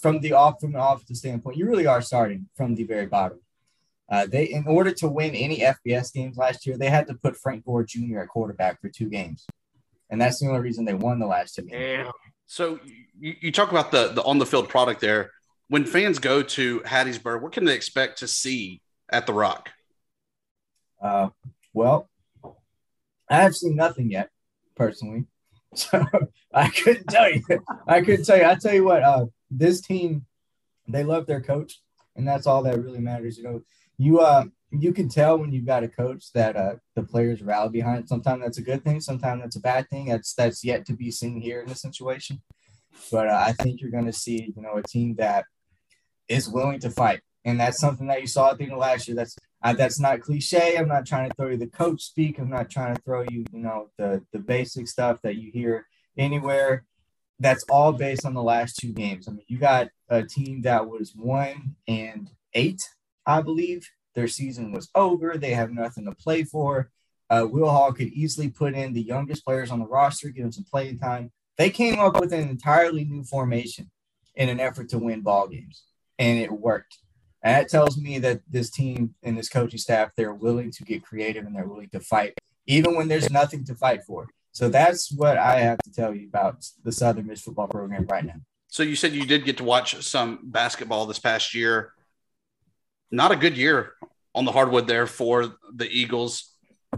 [0.02, 3.40] from the off from the offensive standpoint, you really are starting from the very bottom.
[4.10, 7.36] Uh, they, in order to win any FBS games last year, they had to put
[7.36, 8.20] Frank Gore Jr.
[8.20, 9.46] at quarterback for two games,
[10.10, 12.06] and that's the only reason they won the last two games.
[12.06, 12.12] Damn.
[12.48, 12.80] So
[13.20, 15.32] you, you talk about the the on the field product there.
[15.68, 19.70] When fans go to Hattiesburg, what can they expect to see at the Rock?
[21.02, 21.30] Uh,
[21.74, 22.10] well,
[23.30, 24.30] I have seen nothing yet,
[24.76, 25.26] personally,
[25.76, 26.06] so
[26.54, 27.44] I couldn't tell you.
[27.88, 28.46] I couldn't tell you.
[28.46, 30.26] I tell you what, uh, this team,
[30.88, 31.82] they love their coach,
[32.16, 33.38] and that's all that really matters.
[33.38, 33.62] You know,
[33.98, 37.70] you uh, you can tell when you've got a coach that uh, the players rally
[37.70, 38.08] behind.
[38.08, 39.00] Sometimes that's a good thing.
[39.00, 40.06] Sometimes that's a bad thing.
[40.06, 42.42] That's that's yet to be seen here in this situation.
[43.12, 45.46] But uh, I think you're going to see, you know, a team that
[46.28, 49.08] is willing to fight, and that's something that you saw at the end of last
[49.08, 49.16] year.
[49.16, 50.78] That's uh, that's not cliche.
[50.78, 52.40] I'm not trying to throw you the coach speak.
[52.40, 55.86] I'm not trying to throw you, you know, the the basic stuff that you hear
[56.18, 56.86] anywhere.
[57.42, 59.28] That's all based on the last two games.
[59.28, 62.82] I mean, you got a team that was one and eight,
[63.26, 63.90] I believe.
[64.16, 65.38] Their season was over.
[65.38, 66.90] They have nothing to play for.
[67.30, 70.54] Uh, Will Hall could easily put in the youngest players on the roster, give them
[70.54, 71.30] some playing time.
[71.58, 73.92] They came up with an entirely new formation
[74.34, 75.84] in an effort to win ball games,
[76.18, 77.00] and it worked.
[77.48, 81.02] And that tells me that this team and this coaching staff, they're willing to get
[81.02, 84.28] creative and they're willing to fight, even when there's nothing to fight for.
[84.52, 88.26] So that's what I have to tell you about the Southern Miss football program right
[88.26, 88.42] now.
[88.68, 91.94] So you said you did get to watch some basketball this past year.
[93.12, 93.94] Not a good year
[94.36, 96.54] on the hardwood there for the Eagles.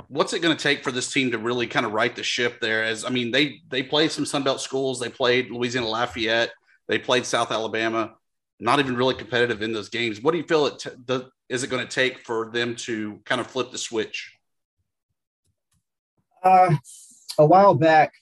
[0.08, 2.60] What's it going to take for this team to really kind of right the ship
[2.60, 2.84] there?
[2.84, 5.00] As I mean, they they played some Sunbelt schools.
[5.00, 6.54] They played Louisiana Lafayette.
[6.88, 8.16] They played South Alabama
[8.60, 10.22] not even really competitive in those games.
[10.22, 13.20] What do you feel it t- the, is it going to take for them to
[13.26, 14.34] kind of flip the switch?
[16.44, 16.76] Uh,
[17.38, 18.14] a while back,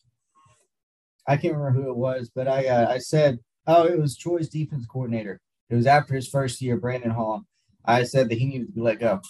[1.28, 4.50] I can't remember who it was, but I uh, I said, oh, it was Troy's
[4.50, 5.39] defense coordinator.
[5.69, 7.43] It was after his first year, Brandon Hall.
[7.84, 9.21] I said that he needed to be let go.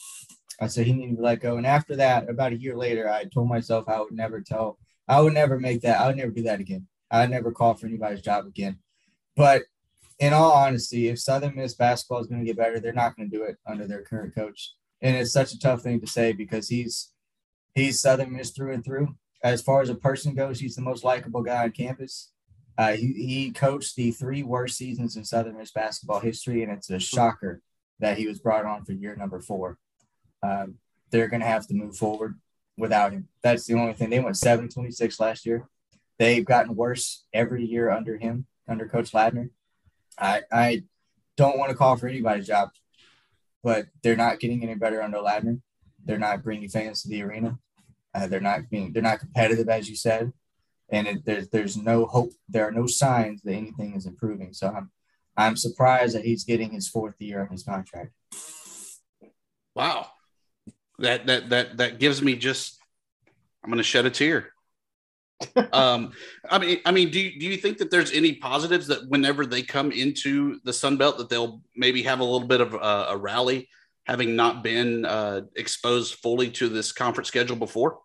[0.61, 3.09] I said he needed to be let go, and after that, about a year later,
[3.09, 6.31] I told myself I would never tell, I would never make that, I would never
[6.31, 6.87] do that again.
[7.09, 8.79] I'd never call for anybody's job again.
[9.35, 9.63] But
[10.19, 13.29] in all honesty, if Southern Miss basketball is going to get better, they're not going
[13.29, 14.73] to do it under their current coach.
[15.01, 17.11] And it's such a tough thing to say because he's
[17.75, 19.15] he's Southern Miss through and through.
[19.43, 22.31] As far as a person goes, he's the most likable guy on campus.
[22.77, 26.89] Uh, he, he coached the three worst seasons in Southern Miss basketball history, and it's
[26.89, 27.61] a shocker
[27.99, 29.77] that he was brought on for year number four.
[30.43, 30.75] Um,
[31.11, 32.39] they're going to have to move forward
[32.77, 33.27] without him.
[33.41, 34.09] That's the only thing.
[34.09, 35.67] They went 7 26 last year.
[36.19, 39.49] They've gotten worse every year under him, under Coach Ladner.
[40.17, 40.83] I I
[41.35, 42.69] don't want to call for anybody's job,
[43.63, 45.61] but they're not getting any better under Ladner.
[46.03, 47.59] They're not bringing fans to the arena.
[48.13, 50.33] Uh, they're not being they're not competitive as you said,
[50.89, 52.31] and it, there's there's no hope.
[52.49, 54.53] There are no signs that anything is improving.
[54.53, 54.91] So I'm
[55.35, 58.11] I'm surprised that he's getting his fourth year on his contract.
[59.75, 60.07] Wow,
[60.99, 62.79] that that that that gives me just
[63.63, 64.53] I'm going to shed a tear
[65.71, 66.11] um,
[66.49, 69.45] I mean, I mean, do you, do you think that there's any positives that whenever
[69.45, 73.07] they come into the Sun Belt that they'll maybe have a little bit of a,
[73.09, 73.69] a rally,
[74.05, 77.99] having not been uh, exposed fully to this conference schedule before?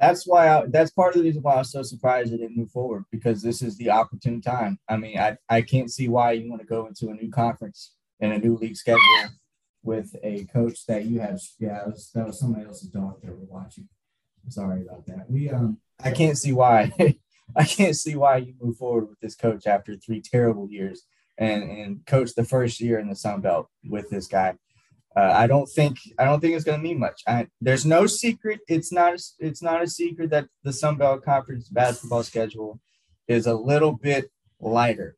[0.00, 2.56] That's why I, that's part of the reason why I was so surprised it didn't
[2.56, 4.78] move forward because this is the opportune time.
[4.88, 7.92] I mean, I, I can't see why you want to go into a new conference
[8.18, 9.00] and a new league schedule
[9.82, 11.40] with a coach that you have.
[11.58, 13.88] Yeah, was, that was somebody else's dog that we're watching.
[14.48, 15.30] Sorry about that.
[15.30, 16.92] We um I can't see why
[17.56, 21.04] I can't see why you move forward with this coach after three terrible years
[21.38, 24.54] and and coach the first year in the Sun Belt with this guy.
[25.16, 27.22] Uh, I don't think I don't think it's going to mean much.
[27.26, 28.60] I, there's no secret.
[28.68, 32.80] It's not a, it's not a secret that the Sun Belt Conference basketball schedule
[33.26, 35.16] is a little bit lighter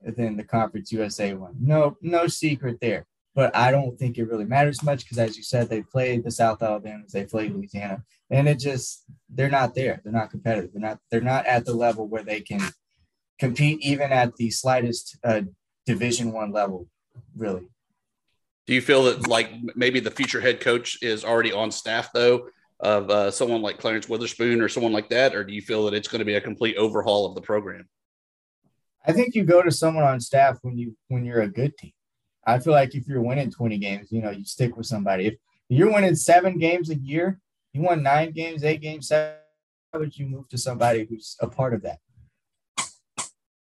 [0.00, 1.56] than the Conference USA one.
[1.60, 3.06] No no secret there.
[3.34, 6.30] But I don't think it really matters much because, as you said, they played the
[6.30, 10.00] South Alabama, they played Louisiana, and it just they're not there.
[10.02, 10.72] They're not competitive.
[10.72, 12.60] They're not they're not at the level where they can
[13.38, 15.42] compete even at the slightest uh,
[15.86, 16.88] Division One level,
[17.36, 17.68] really.
[18.66, 22.48] Do you feel that like maybe the future head coach is already on staff though
[22.80, 25.94] of uh, someone like Clarence Witherspoon or someone like that, or do you feel that
[25.94, 27.88] it's going to be a complete overhaul of the program?
[29.06, 31.92] I think you go to someone on staff when you when you're a good team.
[32.46, 35.26] I feel like if you're winning 20 games, you know, you stick with somebody.
[35.26, 35.34] If
[35.68, 37.38] you're winning seven games a year,
[37.72, 39.36] you won nine games, eight games, seven,
[39.94, 41.98] would you move to somebody who's a part of that?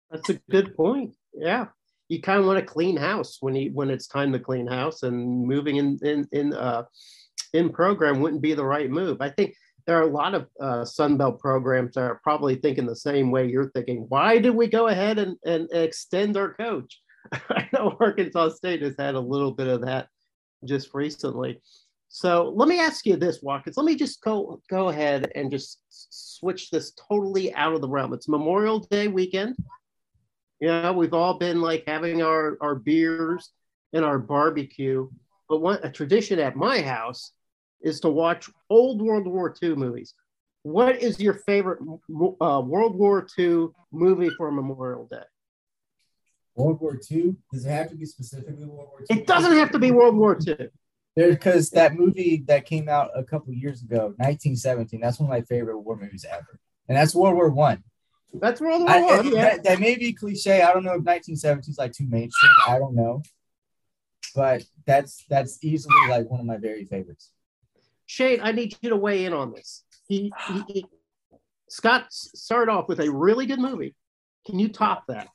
[0.10, 1.16] That's a good point.
[1.34, 1.68] Yeah.
[2.10, 5.04] You kind of want to clean house when you when it's time to clean house
[5.04, 6.84] and moving in in in uh
[7.54, 9.22] in program wouldn't be the right move.
[9.22, 12.96] I think there are a lot of uh, Sunbelt programs that are probably thinking the
[12.96, 14.06] same way you're thinking.
[14.08, 17.02] Why did we go ahead and, and extend our coach?
[17.50, 20.08] I know Arkansas State has had a little bit of that
[20.66, 21.62] just recently.
[22.16, 23.76] So let me ask you this, Watkins.
[23.76, 28.14] Let me just go go ahead and just switch this totally out of the realm.
[28.14, 29.58] It's Memorial Day weekend.
[30.60, 33.50] You know, we've all been like having our, our beers
[33.94, 35.10] and our barbecue.
[35.50, 37.32] But one a tradition at my house
[37.82, 40.14] is to watch old World War II movies.
[40.62, 45.26] What is your favorite uh, World War II movie for Memorial Day?
[46.54, 47.36] World War II?
[47.52, 49.18] Does it have to be specifically World War II?
[49.18, 50.70] It doesn't have to be World War II.
[51.16, 55.00] Because that movie that came out a couple years ago, 1917.
[55.00, 57.84] That's one of my favorite war movies ever, and that's World War One.
[58.34, 59.28] That's World War I, One.
[59.28, 59.42] Yeah.
[59.42, 60.62] that, that may be cliche.
[60.62, 62.52] I don't know if 1917 is like too mainstream.
[62.68, 63.22] I don't know,
[64.36, 67.32] but that's that's easily like one of my very favorites.
[68.06, 69.84] Shane, I need you to weigh in on this.
[70.08, 70.86] He, he, he
[71.70, 73.96] Scott s- started off with a really good movie.
[74.46, 75.30] Can you top that?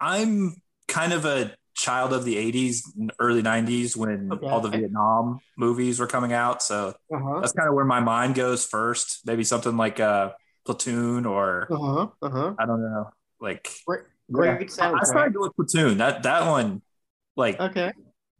[0.00, 2.80] I'm kind of a child of the 80s,
[3.20, 4.46] early 90s when Okay.
[4.48, 6.62] all the Vietnam movies were coming out.
[6.62, 7.40] So Uh-huh.
[7.40, 9.20] that's kind of where my mind goes first.
[9.26, 10.32] Maybe something like uh,
[10.64, 12.08] Platoon or Uh-huh.
[12.22, 12.54] Uh-huh.
[12.58, 13.10] I don't know,
[13.40, 14.00] like Great,
[14.32, 15.04] great I soundtrack.
[15.06, 15.98] started with Platoon.
[15.98, 16.82] That that one,
[17.36, 17.92] like Okay.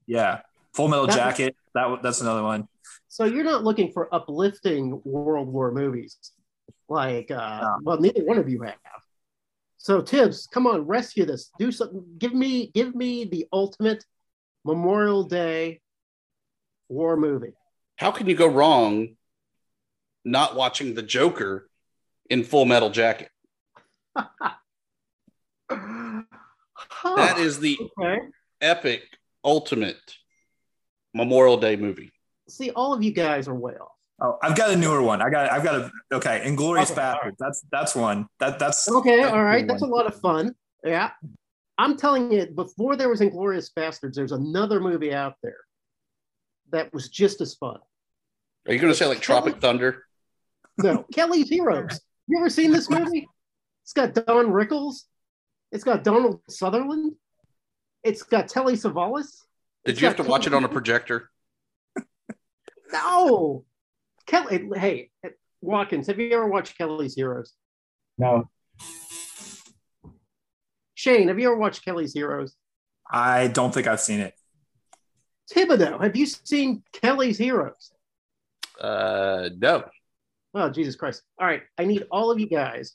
[0.06, 0.40] yeah,
[0.74, 1.56] Full Metal That- Jacket.
[1.74, 2.68] That that's another one.
[3.08, 6.16] So you're not looking for uplifting World War movies,
[6.88, 7.78] like uh, No.
[7.82, 8.76] well, neither one of you have.
[9.78, 11.50] So Tibbs, come on, rescue this.
[11.58, 12.04] Do something.
[12.18, 14.04] Give me, give me the ultimate
[14.64, 15.80] Memorial Day
[16.88, 17.52] war movie.
[17.96, 19.16] How can you go wrong
[20.24, 21.68] not watching the Joker
[22.28, 23.30] in Full Metal Jacket?
[27.14, 28.18] That is the okay.
[28.60, 29.02] epic,
[29.44, 30.16] ultimate
[31.14, 32.12] Memorial Day movie.
[32.48, 33.95] See, all of you guys are off.
[34.20, 35.20] Oh, I've got a newer one.
[35.20, 36.42] I got I've got a okay.
[36.46, 37.36] Inglorious Okay, all Bastards.
[37.38, 38.26] That's that's one.
[38.40, 40.54] That that's Okay, that's all a right, good that's a lot of fun.
[40.82, 41.10] Yeah,
[41.78, 45.58] I'm telling you, before there was Inglourious Basterds, there's another movie out there
[46.70, 47.78] that was just as fun.
[48.66, 50.04] Are you going to say like Tropic Thunder?
[50.78, 52.00] No, Kelly's Heroes.
[52.26, 53.28] You ever seen this movie?
[53.84, 55.02] It's got Don Rickles.
[55.72, 57.14] It's got Donald Sutherland.
[58.02, 59.42] It's got Telly Savalas.
[59.84, 61.30] Did you have got to watch it on a projector?
[62.92, 63.64] No.
[64.26, 65.10] Kelly, hey,
[65.60, 67.54] Watkins, have you ever watched Kelly's Heroes?
[68.18, 68.48] No,
[70.94, 72.56] Shane, have you ever watched Kelly's Heroes?
[73.10, 74.34] I don't think I've seen it.
[75.54, 77.92] Thibodeaux, have you seen Kelly's Heroes?
[78.80, 79.84] Uh, no.
[80.54, 81.22] Oh, Jesus Christ.
[81.38, 81.62] All right.
[81.78, 82.94] I need all of you guys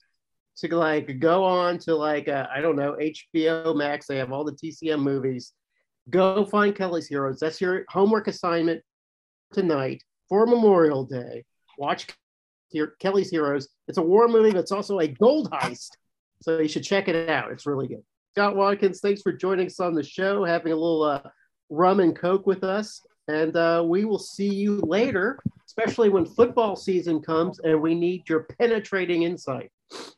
[0.57, 4.07] to like go on to like, uh, I don't know, HBO Max.
[4.07, 5.53] They have all the TCM movies.
[6.09, 7.39] Go find Kelly's Heroes.
[7.39, 8.82] That's your homework assignment
[9.53, 11.43] tonight for Memorial Day.
[11.77, 12.07] Watch
[12.99, 13.67] Kelly's Heroes.
[13.89, 15.89] It's a war movie, but it's also a gold heist.
[16.41, 17.51] So you should check it out.
[17.51, 18.01] It's really good.
[18.34, 21.21] Scott Watkins, thanks for joining us on the show, having a little uh,
[21.69, 23.05] rum and coke with us.
[23.27, 28.29] And uh, we will see you later, especially when football season comes and we need
[28.29, 29.69] your penetrating insight.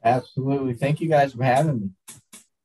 [0.05, 0.75] absolutely.
[0.75, 1.89] Thank you guys for having me.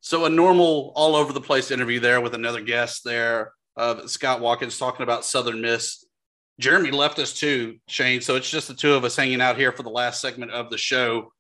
[0.03, 4.42] So a normal, all over the place interview there with another guest there of Scott
[4.42, 6.05] Watkins talking about Southern Miss.
[6.59, 8.20] Jeremy left us too, Shane.
[8.20, 10.70] So it's just the two of us hanging out here for the last segment of
[10.70, 11.32] the show.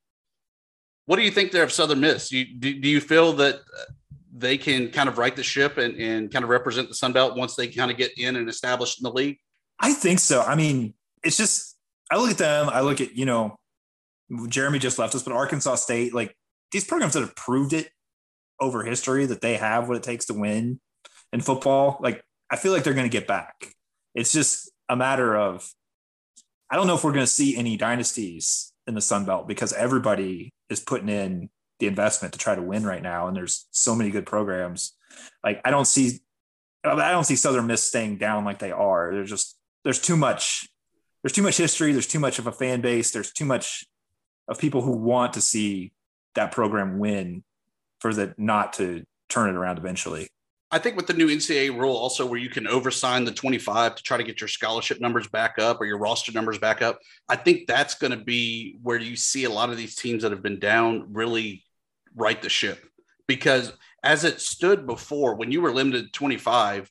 [1.06, 2.30] What do you think there of Southern Miss?
[2.30, 3.84] You, do, do you feel that uh,
[4.32, 7.36] they can kind of right the ship and, and kind of represent the Sun Belt
[7.36, 9.38] once they kind of get in and established in the league?
[9.80, 10.42] I think so.
[10.42, 10.94] I mean,
[11.24, 11.76] it's just
[12.10, 12.68] I look at them.
[12.68, 13.56] I look at you know,
[14.48, 16.36] Jeremy just left us, but Arkansas State, like
[16.70, 17.90] these programs that have proved it
[18.60, 20.80] over history that they have what it takes to win
[21.32, 21.98] in football.
[22.00, 23.74] Like I feel like they're going to get back.
[24.14, 25.70] It's just a matter of
[26.70, 29.72] I don't know if we're going to see any dynasties in the Sun Belt because
[29.72, 33.94] everybody is putting in the investment to try to win right now, and there's so
[33.94, 34.94] many good programs.
[35.42, 36.20] Like I don't see,
[36.84, 39.12] I don't see Southern Miss staying down like they are.
[39.12, 40.68] There's just there's too much,
[41.22, 41.92] there's too much history.
[41.92, 43.10] There's too much of a fan base.
[43.10, 43.84] There's too much
[44.48, 45.92] of people who want to see
[46.34, 47.44] that program win
[48.00, 50.28] for the not to turn it around eventually.
[50.70, 54.02] I think with the new NCAA rule, also where you can oversign the 25 to
[54.02, 56.98] try to get your scholarship numbers back up or your roster numbers back up,
[57.28, 60.32] I think that's going to be where you see a lot of these teams that
[60.32, 61.64] have been down really
[62.14, 62.84] right the ship.
[63.26, 66.90] Because as it stood before, when you were limited to 25,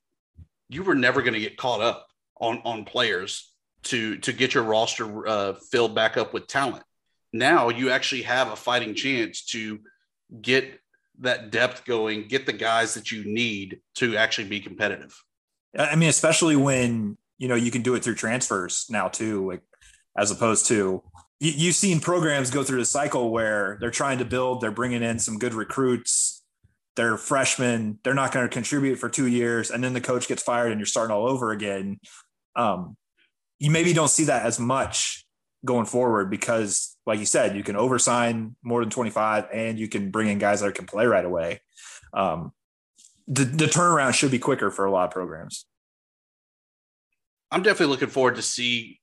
[0.69, 2.07] you were never going to get caught up
[2.39, 3.53] on on players
[3.83, 6.83] to to get your roster uh, filled back up with talent.
[7.31, 9.79] Now you actually have a fighting chance to
[10.41, 10.79] get
[11.19, 15.15] that depth going, get the guys that you need to actually be competitive.
[15.77, 19.61] I mean, especially when you know you can do it through transfers now too, like
[20.17, 21.03] as opposed to
[21.39, 25.03] you, you've seen programs go through the cycle where they're trying to build, they're bringing
[25.03, 26.43] in some good recruits,
[26.95, 30.41] they're freshmen, they're not going to contribute for two years, and then the coach gets
[30.41, 31.99] fired and you're starting all over again.
[32.55, 32.97] Um,
[33.59, 35.25] you maybe don't see that as much
[35.63, 40.11] going forward because, like you said, you can oversign more than 25 and you can
[40.11, 41.61] bring in guys that can play right away.
[42.13, 42.51] Um,
[43.27, 45.65] the, the turnaround should be quicker for a lot of programs.
[47.49, 48.99] I'm definitely looking forward to see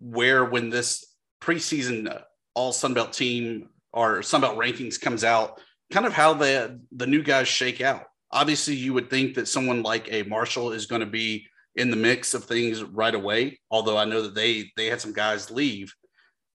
[0.00, 1.04] where when this
[1.40, 2.20] preseason uh,
[2.54, 5.60] all Sunbelt team or Sunbelt rankings comes out,
[5.90, 8.04] kind of how the the new guys shake out.
[8.32, 11.96] Obviously, you would think that someone like a Marshall is going to be in the
[11.96, 13.58] mix of things right away.
[13.70, 15.94] Although I know that they they had some guys leave,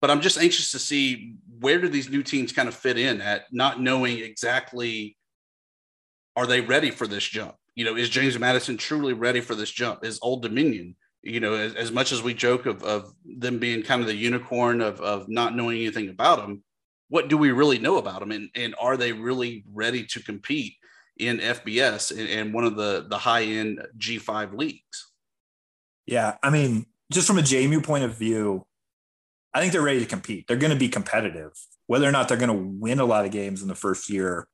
[0.06, 3.22] but I'm just anxious to see where do these new teams kind of fit in
[3.22, 5.18] at not knowing exactly
[6.36, 7.56] are they ready for this jump?
[7.74, 10.06] You know, is James Madison truly ready for this jump?
[10.06, 13.82] Is Old Dominion, you know, as, as much as we joke of, of them being
[13.82, 16.64] kind of the unicorn of, of not knowing anything about them,
[17.10, 18.30] what do we really know about them?
[18.30, 20.76] And, and are they really ready to compete
[21.18, 25.14] in FBS and, and one of the, the high end G5 leagues?
[26.06, 26.36] Yeah.
[26.44, 28.68] I mean, just from a JMU point of view,
[29.56, 30.48] I think they're ready to compete.
[30.48, 31.54] They're going to be competitive.
[31.88, 34.48] Whether or not they're going to win a lot of games in the first year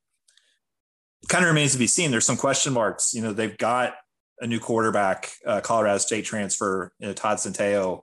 [1.28, 2.10] kind of remains to be seen.
[2.10, 3.12] There's some question marks.
[3.12, 3.94] You know, they've got
[4.40, 8.02] a new quarterback, uh, Colorado State transfer, you know, Todd Centeio.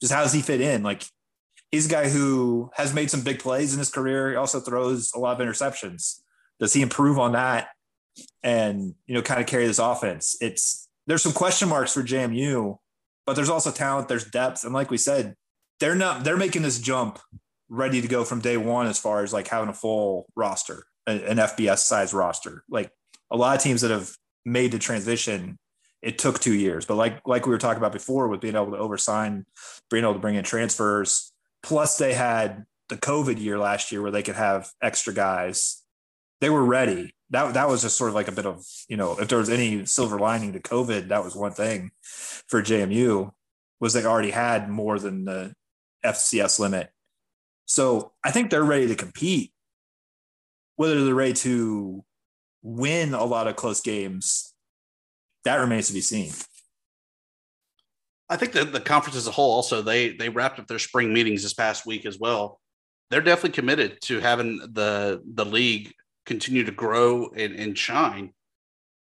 [0.00, 0.82] Just how does he fit in?
[0.82, 1.04] Like,
[1.70, 4.30] he's a guy who has made some big plays in his career.
[4.30, 6.20] He also throws a lot of interceptions.
[6.60, 7.68] Does he improve on that
[8.42, 10.36] and, you know, kind of carry this offense?
[10.40, 12.78] It's, there's some question marks for JMU,
[13.26, 14.64] but there's also talent, there's depth.
[14.64, 15.34] And like we said,
[15.80, 17.18] they're not, they're making this jump
[17.68, 21.36] ready to go from day one as far as like having a full roster an
[21.36, 22.64] FBS size roster.
[22.68, 22.90] Like
[23.30, 24.10] a lot of teams that have
[24.44, 25.58] made the transition,
[26.02, 26.84] it took two years.
[26.84, 29.44] But like like we were talking about before, with being able to oversign,
[29.90, 34.10] being able to bring in transfers, plus they had the COVID year last year where
[34.10, 35.82] they could have extra guys.
[36.40, 37.14] They were ready.
[37.30, 39.50] That that was just sort of like a bit of you know if there was
[39.50, 43.32] any silver lining to COVID, that was one thing for JMU
[43.78, 45.54] was they already had more than the
[46.06, 46.90] FCS limit.
[47.66, 49.52] So I think they're ready to compete
[50.76, 52.04] whether they're ready to
[52.62, 54.54] win a lot of close games,
[55.44, 56.32] that remains to be seen.
[58.28, 61.12] I think that the conference as a whole also they they wrapped up their spring
[61.12, 62.60] meetings this past week as well.
[63.10, 65.92] They're definitely committed to having the the league
[66.24, 68.32] continue to grow and, and shine.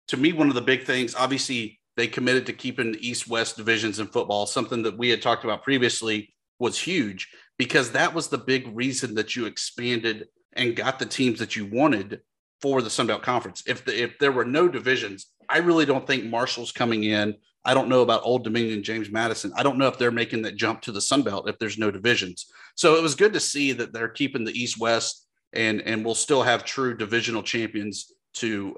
[0.07, 3.99] To me, one of the big things, obviously, they committed to keeping East West divisions
[3.99, 8.37] in football, something that we had talked about previously was huge because that was the
[8.37, 12.21] big reason that you expanded and got the teams that you wanted
[12.61, 13.63] for the Sun Belt Conference.
[13.67, 17.35] If the, if there were no divisions, I really don't think Marshall's coming in.
[17.65, 19.51] I don't know about Old Dominion, James Madison.
[19.55, 21.91] I don't know if they're making that jump to the Sun Belt if there's no
[21.91, 22.45] divisions.
[22.75, 26.15] So it was good to see that they're keeping the East West and and we'll
[26.15, 28.77] still have true divisional champions to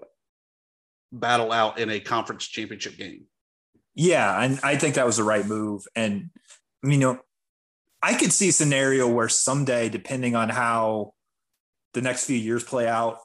[1.11, 3.25] battle out in a conference championship game.
[3.95, 5.85] Yeah, and I think that was the right move.
[5.95, 6.31] And
[6.83, 7.19] you know,
[8.03, 11.13] I could see a scenario where someday, depending on how
[11.93, 13.19] the next few years play out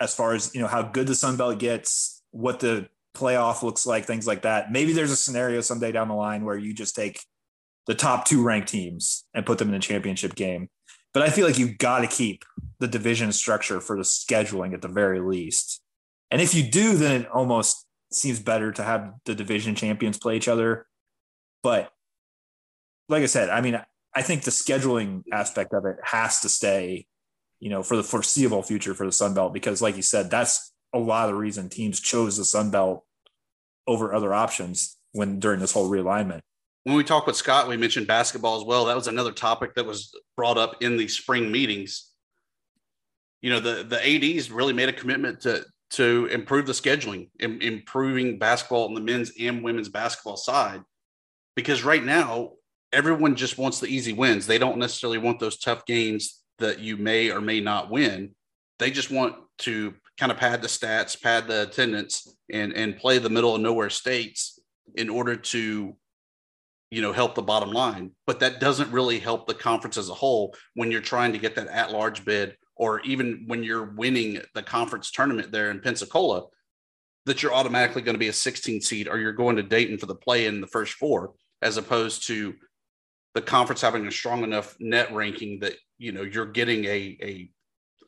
[0.00, 3.86] as far as you know how good the Sun Belt gets, what the playoff looks
[3.86, 4.72] like, things like that.
[4.72, 7.20] Maybe there's a scenario someday down the line where you just take
[7.86, 10.68] the top two ranked teams and put them in a championship game.
[11.12, 12.44] But I feel like you've got to keep
[12.78, 15.82] the division structure for the scheduling at the very least.
[16.30, 20.36] And if you do, then it almost seems better to have the division champions play
[20.36, 20.86] each other.
[21.62, 21.92] But
[23.08, 23.80] like I said, I mean,
[24.14, 27.06] I think the scheduling aspect of it has to stay
[27.60, 30.72] you know, for the foreseeable future for the Sun Belt, because like you said, that's
[30.92, 33.04] a lot of the reason teams chose the Sun Belt
[33.86, 36.40] over other options when during this whole realignment.
[36.84, 38.86] When we talked with Scott, we mentioned basketball as well.
[38.86, 42.10] That was another topic that was brought up in the spring meetings.
[43.42, 47.60] You know, the the ads really made a commitment to to improve the scheduling, in,
[47.60, 50.80] improving basketball on the men's and women's basketball side,
[51.56, 52.52] because right now
[52.92, 54.46] everyone just wants the easy wins.
[54.46, 58.34] They don't necessarily want those tough games that you may or may not win.
[58.78, 63.18] They just want to kind of pad the stats, pad the attendance, and and play
[63.18, 64.58] the middle of nowhere states
[64.94, 65.96] in order to
[66.90, 70.14] you know help the bottom line but that doesn't really help the conference as a
[70.14, 74.40] whole when you're trying to get that at large bid or even when you're winning
[74.54, 76.42] the conference tournament there in pensacola
[77.26, 80.06] that you're automatically going to be a 16 seed or you're going to dayton for
[80.06, 81.32] the play in the first four
[81.62, 82.54] as opposed to
[83.34, 87.50] the conference having a strong enough net ranking that you know you're getting a a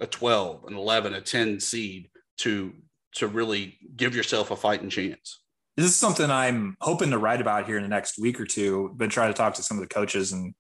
[0.01, 2.09] a 12 an 11 a 10 seed
[2.39, 2.73] to
[3.14, 5.41] to really give yourself a fighting chance.
[5.77, 8.93] This is something i'm hoping to write about here in the next week or two
[8.97, 10.55] been trying to talk to some of the coaches and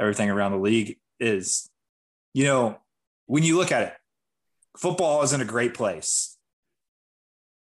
[0.00, 1.68] everything around the league is
[2.32, 2.78] you know
[3.26, 3.92] when you look at it
[4.76, 6.36] football is in a great place.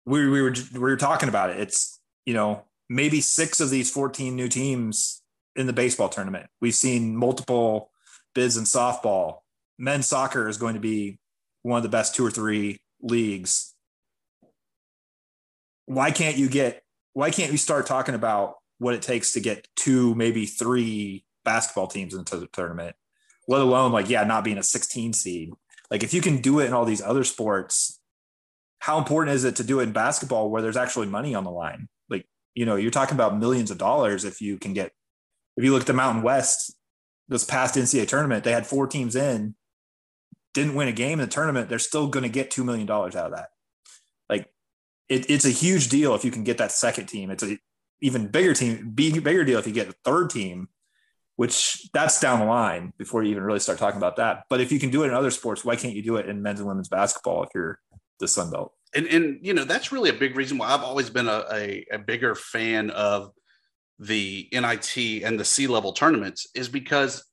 [0.04, 1.60] We, we were we were talking about it.
[1.60, 5.21] It's you know maybe six of these 14 new teams
[5.54, 7.90] in the baseball tournament we've seen multiple
[8.34, 9.38] bids in softball.
[9.78, 11.18] Men's soccer is going to be
[11.62, 13.74] one of the best two or three leagues.
[15.86, 16.82] Why can't you get,
[17.12, 21.86] why can't we start talking about what it takes to get two, maybe three basketball
[21.86, 22.96] teams into the tournament,
[23.48, 25.50] let alone like, yeah, not being a 16 seed.
[25.90, 28.00] Like if you can do it in all these other sports,
[28.78, 31.50] how important is it to do it in basketball where there's actually money on the
[31.50, 31.88] line?
[32.08, 34.92] Like you know, you're talking about millions of dollars if you can get.
[35.56, 36.74] If you look at the Mountain West,
[37.28, 39.54] this past NCAA tournament, they had four teams in,
[40.54, 41.68] didn't win a game in the tournament.
[41.68, 43.48] They're still going to get two million dollars out of that.
[44.28, 44.52] Like,
[45.08, 47.30] it, it's a huge deal if you can get that second team.
[47.30, 47.58] It's a
[48.00, 50.68] even bigger team, bigger deal if you get a third team,
[51.36, 54.44] which that's down the line before you even really start talking about that.
[54.50, 56.42] But if you can do it in other sports, why can't you do it in
[56.42, 57.78] men's and women's basketball if you're
[58.18, 58.72] the Sun Belt?
[58.94, 61.86] And, and you know, that's really a big reason why I've always been a, a,
[61.92, 63.32] a bigger fan of
[64.02, 67.24] the NIT and the C level tournaments is because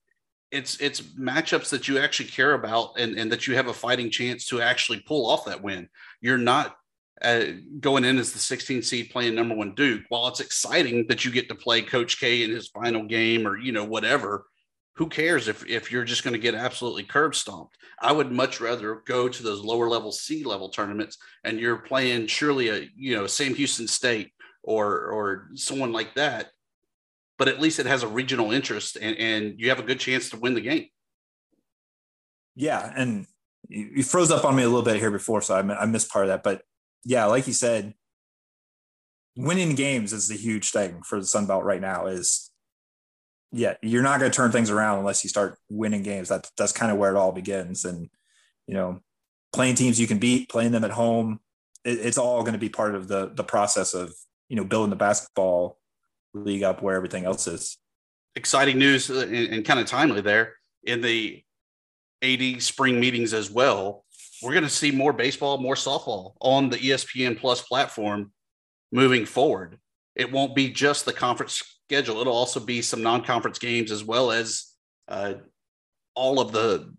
[0.52, 4.10] it's it's matchups that you actually care about and, and that you have a fighting
[4.10, 5.90] chance to actually pull off that win.
[6.22, 6.76] You're not
[7.22, 7.46] uh,
[7.80, 11.32] going in as the 16 seed playing number one Duke, while it's exciting that you
[11.32, 14.46] get to play Coach K in his final game or you know whatever,
[14.96, 17.78] who cares if if you're just going to get absolutely curb stomped?
[18.00, 22.28] I would much rather go to those lower level C level tournaments and you're playing
[22.28, 26.52] surely a you know Sam Houston State or or someone like that,
[27.40, 30.30] but at least it has a regional interest and, and you have a good chance
[30.30, 30.86] to win the game.
[32.56, 33.26] Yeah, and
[33.70, 36.30] you froze up on me a little bit here before, so I, missed part of
[36.30, 36.64] that, but
[37.06, 37.94] yeah, like you said,
[39.38, 42.08] winning games is the huge thing for the Sun Belt right now.
[42.08, 42.52] Is
[43.52, 46.30] yeah, you're not going to turn things around unless you start winning games.
[46.30, 47.86] That that's kind of where it all begins.
[47.86, 48.10] And
[48.68, 49.00] you know,
[49.54, 51.40] playing teams you can beat, playing them at home,
[51.86, 54.14] it, it's all going to be part of the the process of
[54.50, 55.78] you know building the basketball
[56.34, 57.78] league up where everything else is.
[58.36, 61.44] Exciting news uh, and, and kind of timely there in the
[62.22, 64.06] AD spring meetings as well
[64.42, 68.32] we're going to see more baseball, more softball on the ESPN Plus platform
[68.92, 69.78] moving forward.
[70.16, 74.32] It won't be just the conference schedule; it'll also be some non-conference games as well
[74.32, 74.74] as
[75.08, 75.36] uh,
[76.16, 76.94] all of the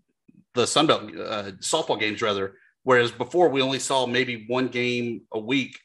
[0.54, 2.54] the Sunbelt uh, softball games, rather.
[2.82, 5.78] Whereas before we only saw maybe one game a week,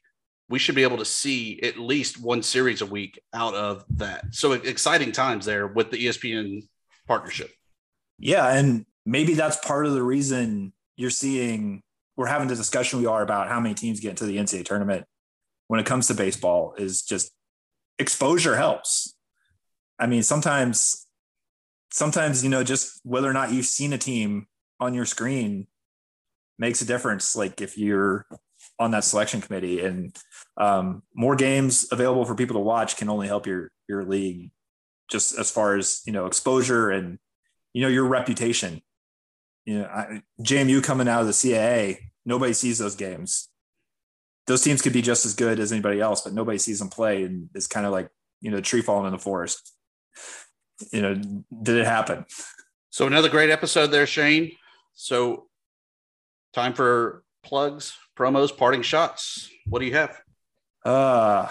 [0.49, 4.33] we should be able to see at least one series a week out of that.
[4.33, 6.67] So exciting times there with the ESPN
[7.07, 7.49] partnership.
[8.19, 11.81] Yeah, and maybe that's part of the reason you're seeing
[12.15, 15.05] we're having the discussion we are about how many teams get into the NCAA tournament
[15.67, 17.31] when it comes to baseball is just
[17.99, 19.15] exposure helps.
[19.99, 21.07] I mean, sometimes,
[21.91, 24.47] sometimes, you know, just whether or not you've seen a team
[24.79, 25.67] on your screen
[26.57, 27.35] makes a difference.
[27.35, 28.25] Like if you're
[28.79, 30.15] on that selection committee and
[30.57, 34.51] um, more games available for people to watch can only help your, your league
[35.09, 37.19] just as far as, you know, exposure and,
[37.73, 38.81] you know, your reputation
[39.65, 43.49] you know, I, JMU coming out of the CAA, nobody sees those games.
[44.47, 47.23] Those teams could be just as good as anybody else, but nobody sees them play,
[47.23, 48.09] and it's kind of like
[48.41, 49.73] you know, tree falling in the forest.
[50.91, 51.15] You know,
[51.63, 52.25] did it happen?
[52.91, 54.51] So another great episode there, Shane.
[54.93, 55.47] So,
[56.53, 59.49] time for plugs, promos, parting shots.
[59.65, 60.21] What do you have?
[60.86, 61.49] Uh,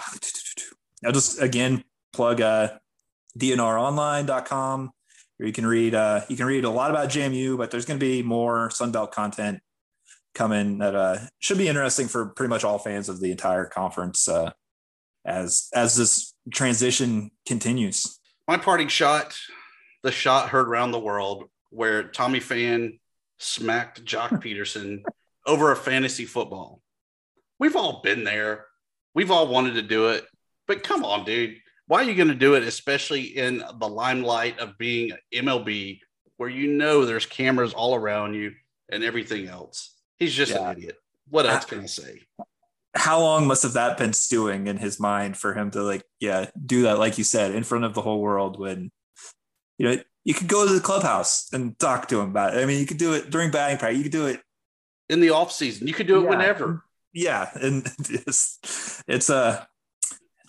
[1.05, 1.83] I'll just again
[2.13, 2.79] plug uh,
[3.37, 4.91] dnronline.com
[5.37, 7.99] where you can read uh, you can read a lot about JMU, but there's going
[7.99, 9.59] to be more Sunbelt content
[10.33, 14.27] coming that uh, should be interesting for pretty much all fans of the entire conference
[14.27, 14.51] uh,
[15.25, 18.19] as as this transition continues.
[18.47, 19.35] My parting shot,
[20.03, 22.99] the shot heard around the world, where Tommy Pham
[23.39, 25.03] smacked Jock Peterson
[25.45, 26.81] over a fantasy football.
[27.59, 28.65] We've all been there.
[29.15, 30.25] We've all wanted to do it,
[30.67, 31.55] but come on, dude
[31.87, 35.99] why are you going to do it, especially in the limelight of being MLB,
[36.37, 38.53] where you know there's cameras all around you
[38.91, 39.95] and everything else?
[40.17, 40.71] He's just yeah.
[40.71, 40.97] an idiot.
[41.29, 42.21] What else can I say?
[42.95, 46.49] How long must have that been stewing in his mind for him to like, yeah,
[46.65, 48.91] do that, like you said, in front of the whole world when,
[49.77, 52.63] you know, you could go to the clubhouse and talk to him about it.
[52.63, 53.97] I mean, you could do it during batting practice.
[53.97, 54.41] You could do it
[55.09, 55.87] in the off season.
[55.87, 56.29] You could do it yeah.
[56.29, 56.83] whenever.
[57.15, 59.63] Yeah, and it's it's a uh,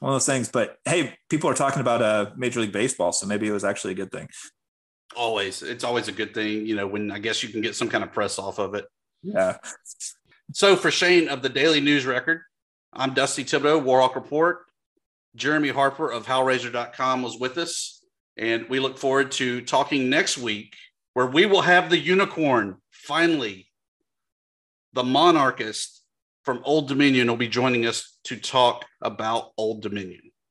[0.00, 0.50] one of those things.
[0.50, 3.92] But hey, people are talking about uh, Major League Baseball, so maybe it was actually
[3.92, 4.28] a good thing.
[5.16, 7.88] Always, it's always a good thing, you know, when I guess you can get some
[7.88, 8.84] kind of press off of it.
[9.22, 9.56] Yeah.
[10.52, 12.42] So for Shane of the Daily News Record,
[12.92, 14.64] I'm Dusty Thibodeaux, Warhawk Report.
[15.36, 18.02] Jeremy Harper of HowlRaiser.com was with us,
[18.36, 20.74] and we look forward to talking next week,
[21.12, 23.68] where we will have the unicorn finally,
[24.94, 25.95] the monarchist
[26.46, 30.25] from Old Dominion will be joining us to talk about Old Dominion.